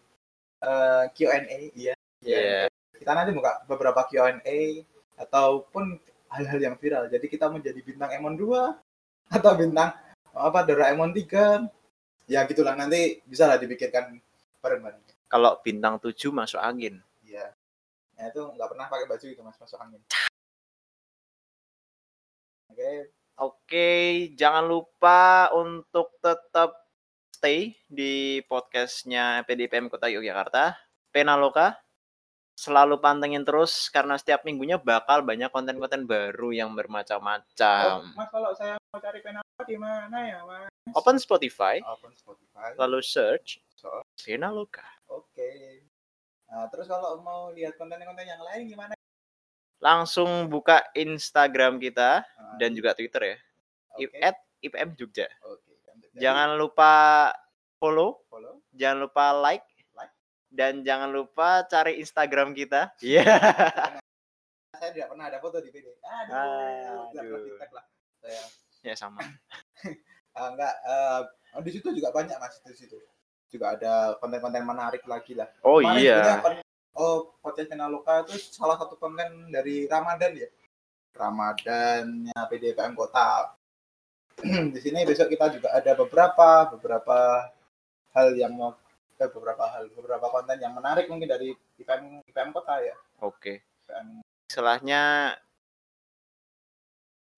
eh, 0.64 1.04
Q&A, 1.16 1.60
iya. 1.76 1.96
Iya. 2.24 2.68
Kita 2.96 3.12
nanti 3.16 3.32
buka 3.36 3.64
beberapa 3.68 4.04
Q&A 4.08 4.84
ataupun 5.20 6.00
hal-hal 6.34 6.60
yang 6.60 6.76
viral. 6.80 7.08
Jadi 7.08 7.26
kita 7.30 7.48
menjadi 7.48 7.80
bintang 7.80 8.12
Emon 8.12 8.36
2 8.36 9.34
atau 9.34 9.52
bintang 9.54 9.94
apa 10.34 10.60
Doraemon 10.66 11.14
3. 11.14 11.68
Ya 12.26 12.48
gitulah 12.48 12.74
nanti 12.74 13.22
bisa 13.28 13.46
lah 13.46 13.60
dipikirkan 13.60 14.18
bareng-bareng. 14.64 15.04
Kalau 15.28 15.60
bintang 15.62 16.00
7 16.00 16.32
masuk 16.34 16.60
angin. 16.60 17.04
Iya. 17.22 17.52
Ya 18.18 18.24
itu 18.30 18.42
nggak 18.42 18.70
pernah 18.70 18.86
pakai 18.88 19.06
baju 19.10 19.26
itu 19.26 19.42
Mas 19.44 19.58
masuk 19.60 19.80
angin. 19.82 20.02
Oke, 22.74 23.14
Oke, 23.42 24.30
jangan 24.38 24.70
lupa 24.70 25.50
untuk 25.58 26.22
tetap 26.22 26.86
stay 27.34 27.74
di 27.90 28.46
podcastnya 28.46 29.42
PDPM 29.50 29.90
Kota 29.90 30.06
Yogyakarta, 30.06 30.78
Penaloka. 31.10 31.74
Selalu 32.54 33.02
pantengin 33.02 33.42
terus 33.42 33.90
karena 33.90 34.22
setiap 34.22 34.46
minggunya 34.46 34.78
bakal 34.78 35.26
banyak 35.26 35.50
konten-konten 35.50 36.06
baru 36.06 36.54
yang 36.54 36.70
Oh, 36.72 36.78
bermacam-macam. 36.78 38.14
Mas 38.14 38.30
kalau 38.30 38.54
saya 38.54 38.78
mau 38.94 39.02
cari 39.02 39.20
pena 39.26 39.42
di 39.66 39.78
mana 39.82 40.18
ya, 40.22 40.40
Mas? 40.46 40.70
Open 40.94 41.18
Spotify, 41.18 41.82
Open 41.90 42.14
Spotify. 42.14 42.78
lalu 42.78 43.02
search 43.02 43.58
So, 43.74 43.90
Penaloka. 44.22 44.86
Oke. 45.10 45.82
Nah, 46.48 46.70
terus 46.70 46.86
kalau 46.86 47.18
mau 47.26 47.50
lihat 47.50 47.74
konten-konten 47.82 48.30
yang 48.30 48.46
lain 48.46 48.70
gimana? 48.70 48.94
Langsung 49.84 50.48
buka 50.48 50.80
Instagram 50.94 51.76
kita 51.78 52.24
Nah, 52.24 52.56
dan 52.56 52.72
juga 52.72 52.96
Twitter 52.96 53.36
ya. 53.36 53.38
oke. 53.92 54.16
At 54.18 54.40
IPM 54.60 54.96
Jogja. 54.96 55.28
Jadi, 55.28 56.16
Jangan 56.16 56.56
lupa 56.56 56.92
follow, 57.76 58.24
follow. 58.26 58.64
jangan 58.72 59.04
lupa 59.04 59.36
like, 59.36 59.66
Like. 59.92 60.14
dan 60.48 60.82
jangan 60.82 61.12
lupa 61.12 61.68
cari 61.68 62.00
Instagram 62.00 62.56
kita. 62.56 62.96
Iya. 63.00 63.28
Saya 64.74 64.90
tidak 64.92 65.12
pernah 65.12 65.26
ada 65.28 65.38
foto 65.38 65.60
di 65.60 65.70
PD. 65.70 65.92
Aduh, 65.96 66.32
Aduh. 66.32 67.02
tidak 67.10 67.24
pernah 67.28 67.42
di-tag 67.44 67.72
lah. 67.72 67.86
Saya 68.18 68.42
ya 68.82 68.96
sama. 68.96 69.20
Ah, 70.34 70.50
enggak 70.50 70.74
eh, 70.82 71.22
di 71.62 71.70
situ 71.70 71.94
juga 71.94 72.10
banyak 72.10 72.34
mas 72.42 72.58
di 72.66 72.74
situ 72.74 72.98
juga 73.46 73.78
ada 73.78 74.18
konten-konten 74.18 74.66
menarik 74.66 75.06
lagi 75.06 75.38
lah 75.38 75.46
Oh 75.62 75.78
Kemarin 75.78 76.02
iya. 76.02 76.42
Oh 76.98 77.34
podcast 77.42 77.70
Penaloka 77.70 78.26
itu 78.26 78.38
salah 78.54 78.78
satu 78.78 78.98
konten 78.98 79.50
dari 79.50 79.86
Ramadan 79.90 80.34
ya 80.38 80.50
Ramadannya 81.14 82.40
PDPM 82.50 82.94
kota 82.98 83.54
di 84.74 84.80
sini 84.82 85.06
besok 85.06 85.30
kita 85.30 85.54
juga 85.54 85.70
ada 85.74 85.94
beberapa 85.94 86.74
beberapa 86.74 87.50
hal 88.18 88.34
yang 88.34 88.54
mau 88.58 88.74
eh, 89.22 89.30
beberapa 89.30 89.66
hal 89.70 89.90
beberapa 89.94 90.26
konten 90.30 90.58
yang 90.58 90.74
menarik 90.74 91.06
mungkin 91.10 91.30
dari 91.30 91.54
IPM 91.78 92.26
IPM 92.26 92.50
kota 92.54 92.82
ya 92.82 92.98
Oke. 93.24 93.64
IPM 93.88 94.20
Istilahnya 94.52 95.34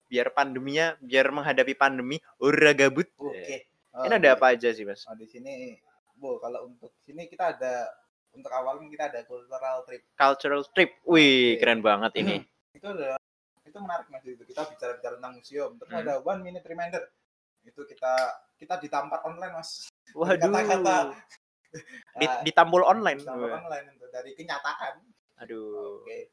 biar 0.06 0.30
pandeminya, 0.34 0.94
biar 1.02 1.30
menghadapi 1.30 1.74
pandemi, 1.74 2.18
ura 2.38 2.74
gabut. 2.74 3.10
oke 3.18 3.56
Ini 3.96 4.12
ada 4.20 4.36
apa 4.36 4.52
aja 4.52 4.68
sih, 4.76 4.84
Mas? 4.84 5.08
Oh, 5.08 5.16
di 5.16 5.24
sini, 5.24 5.72
bu, 6.20 6.36
kalau 6.36 6.68
untuk 6.68 6.92
sini 7.08 7.24
kita 7.32 7.56
ada 7.56 7.88
untuk 8.32 8.50
awalnya 8.50 8.86
kita 8.88 9.04
ada 9.06 9.20
cultural 9.22 9.84
trip. 9.84 10.02
Cultural 10.12 10.62
trip. 10.68 10.90
Wih, 11.02 11.54
Oke. 11.54 11.60
keren 11.60 11.80
banget 11.80 12.12
ini. 12.16 12.36
Itu 12.76 12.92
ada, 12.92 13.16
itu 13.64 13.78
menarik 13.80 14.06
mas 14.08 14.20
itu. 14.22 14.42
Kita 14.44 14.68
bicara-bicara 14.68 15.16
tentang 15.16 15.32
museum. 15.34 15.70
Terus 15.76 15.90
Hmm. 15.90 16.02
ada 16.02 16.14
one 16.20 16.40
minute 16.40 16.60
reminder. 16.62 17.08
Itu 17.62 17.82
kita 17.82 18.12
kita 18.54 18.76
ditampar 18.78 19.24
online 19.24 19.54
mas. 19.54 19.88
Waduh. 20.12 20.36
Kata-kata. 20.38 20.96
Di, 22.16 22.24
Ah, 22.24 22.40
ditampol 22.40 22.84
online. 22.84 23.20
ditampar 23.20 23.50
online 23.58 23.86
itu 23.92 24.06
dari 24.08 24.30
kenyataan. 24.32 24.94
Aduh. 25.40 26.00
Oke. 26.00 26.28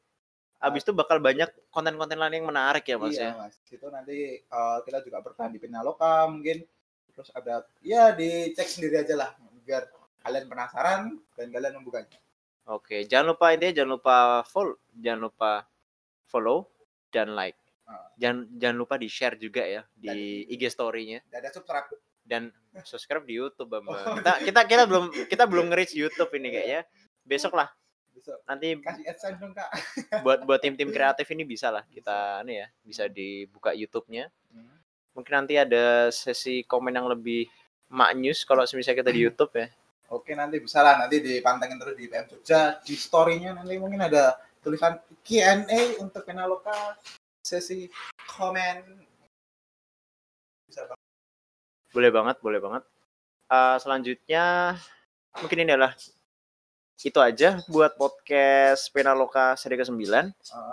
Abis 0.60 0.80
itu 0.80 0.92
bakal 0.92 1.16
banyak 1.18 1.48
konten-konten 1.68 2.16
lain 2.16 2.38
yang 2.38 2.48
menarik 2.48 2.84
ya, 2.84 2.96
Mas 2.96 3.12
iya 3.12 3.32
ya. 3.32 3.32
mas. 3.36 3.56
Itu 3.66 3.88
nanti 3.88 4.16
eh, 4.40 4.78
kita 4.84 5.00
juga 5.00 5.20
bertahan 5.20 5.48
di 5.48 5.58
Pinaloka 5.58 6.24
mungkin. 6.24 6.60
Terus 7.08 7.28
ada 7.30 7.64
ya 7.80 8.10
dicek 8.10 8.64
sendiri 8.66 9.00
aja 9.00 9.14
lah 9.14 9.30
biar 9.60 9.88
kalian 10.24 10.44
penasaran 10.48 11.00
dan 11.36 11.46
kalian 11.52 11.72
membukanya. 11.76 12.18
Oke, 12.64 13.04
jangan 13.04 13.36
lupa 13.36 13.52
intinya 13.52 13.76
jangan 13.76 13.92
lupa 14.00 14.16
follow, 14.48 14.80
jangan 14.96 15.20
lupa 15.28 15.50
follow 16.24 16.64
dan 17.12 17.36
like. 17.36 17.60
Ah. 17.84 18.08
Jangan 18.16 18.48
jangan 18.56 18.76
lupa 18.80 18.96
di 18.96 19.12
share 19.12 19.36
juga 19.36 19.60
ya 19.60 19.84
di 19.92 20.48
IG 20.48 20.72
story-nya 20.72 21.20
Dan 21.28 21.44
ada 21.44 21.50
subscribe. 21.52 21.92
dan 22.24 22.42
subscribe 22.80 23.28
di 23.28 23.36
YouTube, 23.36 23.68
Bambang. 23.68 23.92
Oh, 24.00 24.16
Kita 24.16 24.32
kita 24.40 24.60
kita 24.64 24.82
belum 24.88 25.04
kita 25.28 25.44
belum 25.44 25.68
nge-reach 25.68 25.92
YouTube 25.92 26.32
ini 26.40 26.48
kayaknya. 26.48 26.80
Besok 27.20 27.52
lah 27.52 27.68
Besok 28.16 28.40
nanti 28.48 28.80
kasih 28.80 29.04
adsense 29.12 29.36
dong 29.36 29.52
kak. 29.52 29.68
buat 30.24 30.48
buat 30.48 30.60
tim-tim 30.64 30.88
kreatif 30.96 31.28
ini 31.36 31.44
bisa 31.44 31.68
lah 31.68 31.84
kita 31.92 32.40
nih 32.48 32.64
ya, 32.64 32.66
bisa 32.80 33.04
dibuka 33.12 33.76
YouTube-nya. 33.76 34.32
Hmm. 34.48 34.80
Mungkin 35.12 35.32
nanti 35.44 35.60
ada 35.60 36.08
sesi 36.08 36.64
komen 36.64 36.96
yang 36.96 37.12
lebih 37.12 37.44
maknyus 37.92 38.48
kalau 38.48 38.64
misalnya 38.64 39.04
kita 39.04 39.12
di 39.12 39.20
YouTube 39.28 39.52
ya. 39.52 39.68
Oke 40.14 40.38
nanti 40.38 40.62
bisa 40.62 40.78
lah 40.78 40.94
nanti 40.94 41.18
dipantengin 41.18 41.74
terus 41.74 41.98
di 41.98 42.06
PM 42.06 42.30
Jogja 42.30 42.78
di 42.86 42.94
story-nya 42.94 43.50
nanti 43.58 43.74
mungkin 43.82 44.06
ada 44.06 44.38
tulisan 44.62 44.94
Q&A 45.26 45.98
untuk 45.98 46.22
Penaloka 46.22 46.94
sesi 47.42 47.90
komen 48.30 48.78
bisa 50.70 50.86
Bang. 50.86 51.00
Boleh 51.90 52.10
banget, 52.14 52.36
boleh 52.38 52.60
banget. 52.62 52.82
Eh, 53.50 53.76
selanjutnya 53.82 54.78
mungkin 55.42 55.58
ini 55.66 55.70
adalah 55.74 55.92
itu 57.02 57.20
aja 57.20 57.58
buat 57.66 57.98
podcast 57.98 58.88
Penaloka 58.94 59.58
seri 59.58 59.74
ke-9. 59.74 59.98
Ah. 60.54 60.72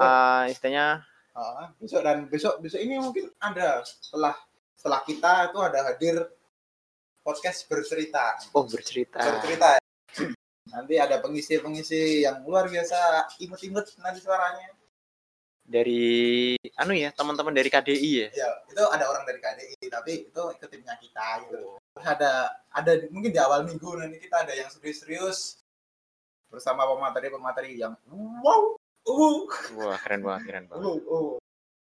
Eh, 0.00 0.54
istilahnya 0.54 1.04
Ah, 1.30 1.70
besok 1.78 2.02
dan 2.02 2.26
besok 2.26 2.58
besok 2.58 2.82
ini 2.82 2.98
mungkin 2.98 3.30
ada 3.38 3.86
setelah 3.86 4.34
setelah 4.74 5.00
kita 5.06 5.32
itu 5.54 5.58
ada 5.62 5.78
hadir 5.86 6.16
podcast 7.20 7.68
bercerita 7.68 8.36
oh 8.56 8.64
bercerita. 8.64 9.20
bercerita 9.20 9.70
nanti 10.74 10.94
ada 10.96 11.20
pengisi-pengisi 11.20 12.24
yang 12.24 12.40
luar 12.46 12.66
biasa 12.70 13.30
imut-imut 13.44 13.86
nanti 14.00 14.20
suaranya 14.22 14.76
Dari 15.70 16.58
anu 16.82 16.98
ya, 16.98 17.14
teman-teman 17.14 17.54
dari 17.54 17.70
KDI 17.70 18.10
ya. 18.26 18.28
ya 18.34 18.48
itu 18.66 18.82
ada 18.90 19.06
orang 19.06 19.22
dari 19.22 19.38
KDI 19.38 19.86
tapi 19.86 20.26
itu 20.26 20.42
ikut 20.58 20.66
timnya 20.66 20.98
kita 20.98 21.46
gitu 21.46 21.78
terus 21.78 22.06
ada 22.10 22.50
ada 22.74 22.92
mungkin 23.14 23.30
di 23.30 23.38
awal 23.38 23.62
minggu 23.62 23.86
nanti 23.94 24.18
kita 24.18 24.42
ada 24.42 24.54
yang 24.56 24.66
serius-serius 24.66 25.62
bersama 26.50 26.90
pemateri-pemateri 26.90 27.78
yang 27.78 27.94
wow 28.42 28.74
uh, 29.06 29.46
Wah, 29.78 29.98
keren 30.02 30.26
banget, 30.26 30.42
keren 30.50 30.64
banget. 30.66 30.82
uh, 30.82 30.98
uh. 31.06 31.30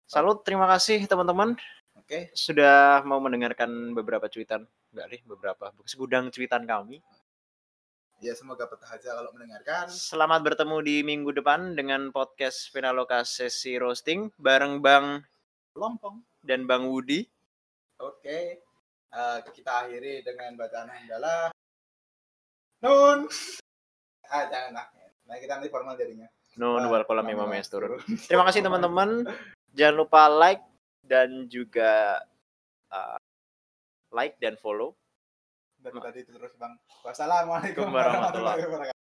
Salut, 0.08 0.40
terima 0.46 0.64
kasih 0.70 1.04
teman-teman 1.04 1.58
oke 2.06 2.30
sudah 2.38 3.02
mau 3.02 3.18
mendengarkan 3.18 3.90
beberapa 3.90 4.30
cuitan. 4.30 4.62
Enggak 4.94 5.06
nih, 5.10 5.20
beberapa. 5.26 5.74
Segudang 5.90 6.30
cuitan 6.30 6.62
kami. 6.62 7.02
ya 8.22 8.32
semoga 8.32 8.64
betah 8.64 8.96
aja 8.96 9.12
kalau 9.12 9.28
mendengarkan 9.36 9.92
Selamat 9.92 10.40
bertemu 10.40 10.80
di 10.80 11.04
minggu 11.04 11.36
depan 11.36 11.76
dengan 11.76 12.08
podcast 12.14 12.72
Penaloka 12.72 13.20
sesi 13.28 13.76
roasting 13.76 14.32
bareng 14.40 14.80
Bang 14.80 15.20
lompong 15.76 16.24
dan 16.40 16.64
Bang 16.64 16.88
Wudi. 16.88 17.28
oke 18.00 18.40
Eh, 19.16 19.38
kita 19.52 19.84
akhiri 19.84 20.24
dengan 20.24 20.56
bacaan 20.56 20.88
hamdalah 20.88 21.52
nun 22.80 23.28
ah 24.32 24.44
jangan 24.48 24.80
lah 24.80 24.86
nah 25.28 25.36
kita 25.36 25.52
nanti 25.60 25.68
formal 25.68 25.96
jadinya 26.00 26.28
Nun 26.56 26.88
wal 26.88 27.04
kolam 27.04 27.28
imam. 27.28 27.52
Terima 28.32 28.48
kasih 28.48 28.64
teman-teman. 28.64 29.28
Jangan 29.76 29.92
lupa 29.92 30.24
like 30.24 30.64
dan 31.06 31.46
juga 31.46 32.20
uh, 32.90 33.18
like 34.12 34.36
dan 34.42 34.58
follow. 34.58 34.94
dari 35.86 36.02
tadi 36.02 36.18
itu 36.26 36.34
terus 36.34 36.50
bang 36.58 36.74
wassalamualaikum 37.06 37.86
warahmatullahi 37.86 38.58
wabarakatuh 38.66 38.95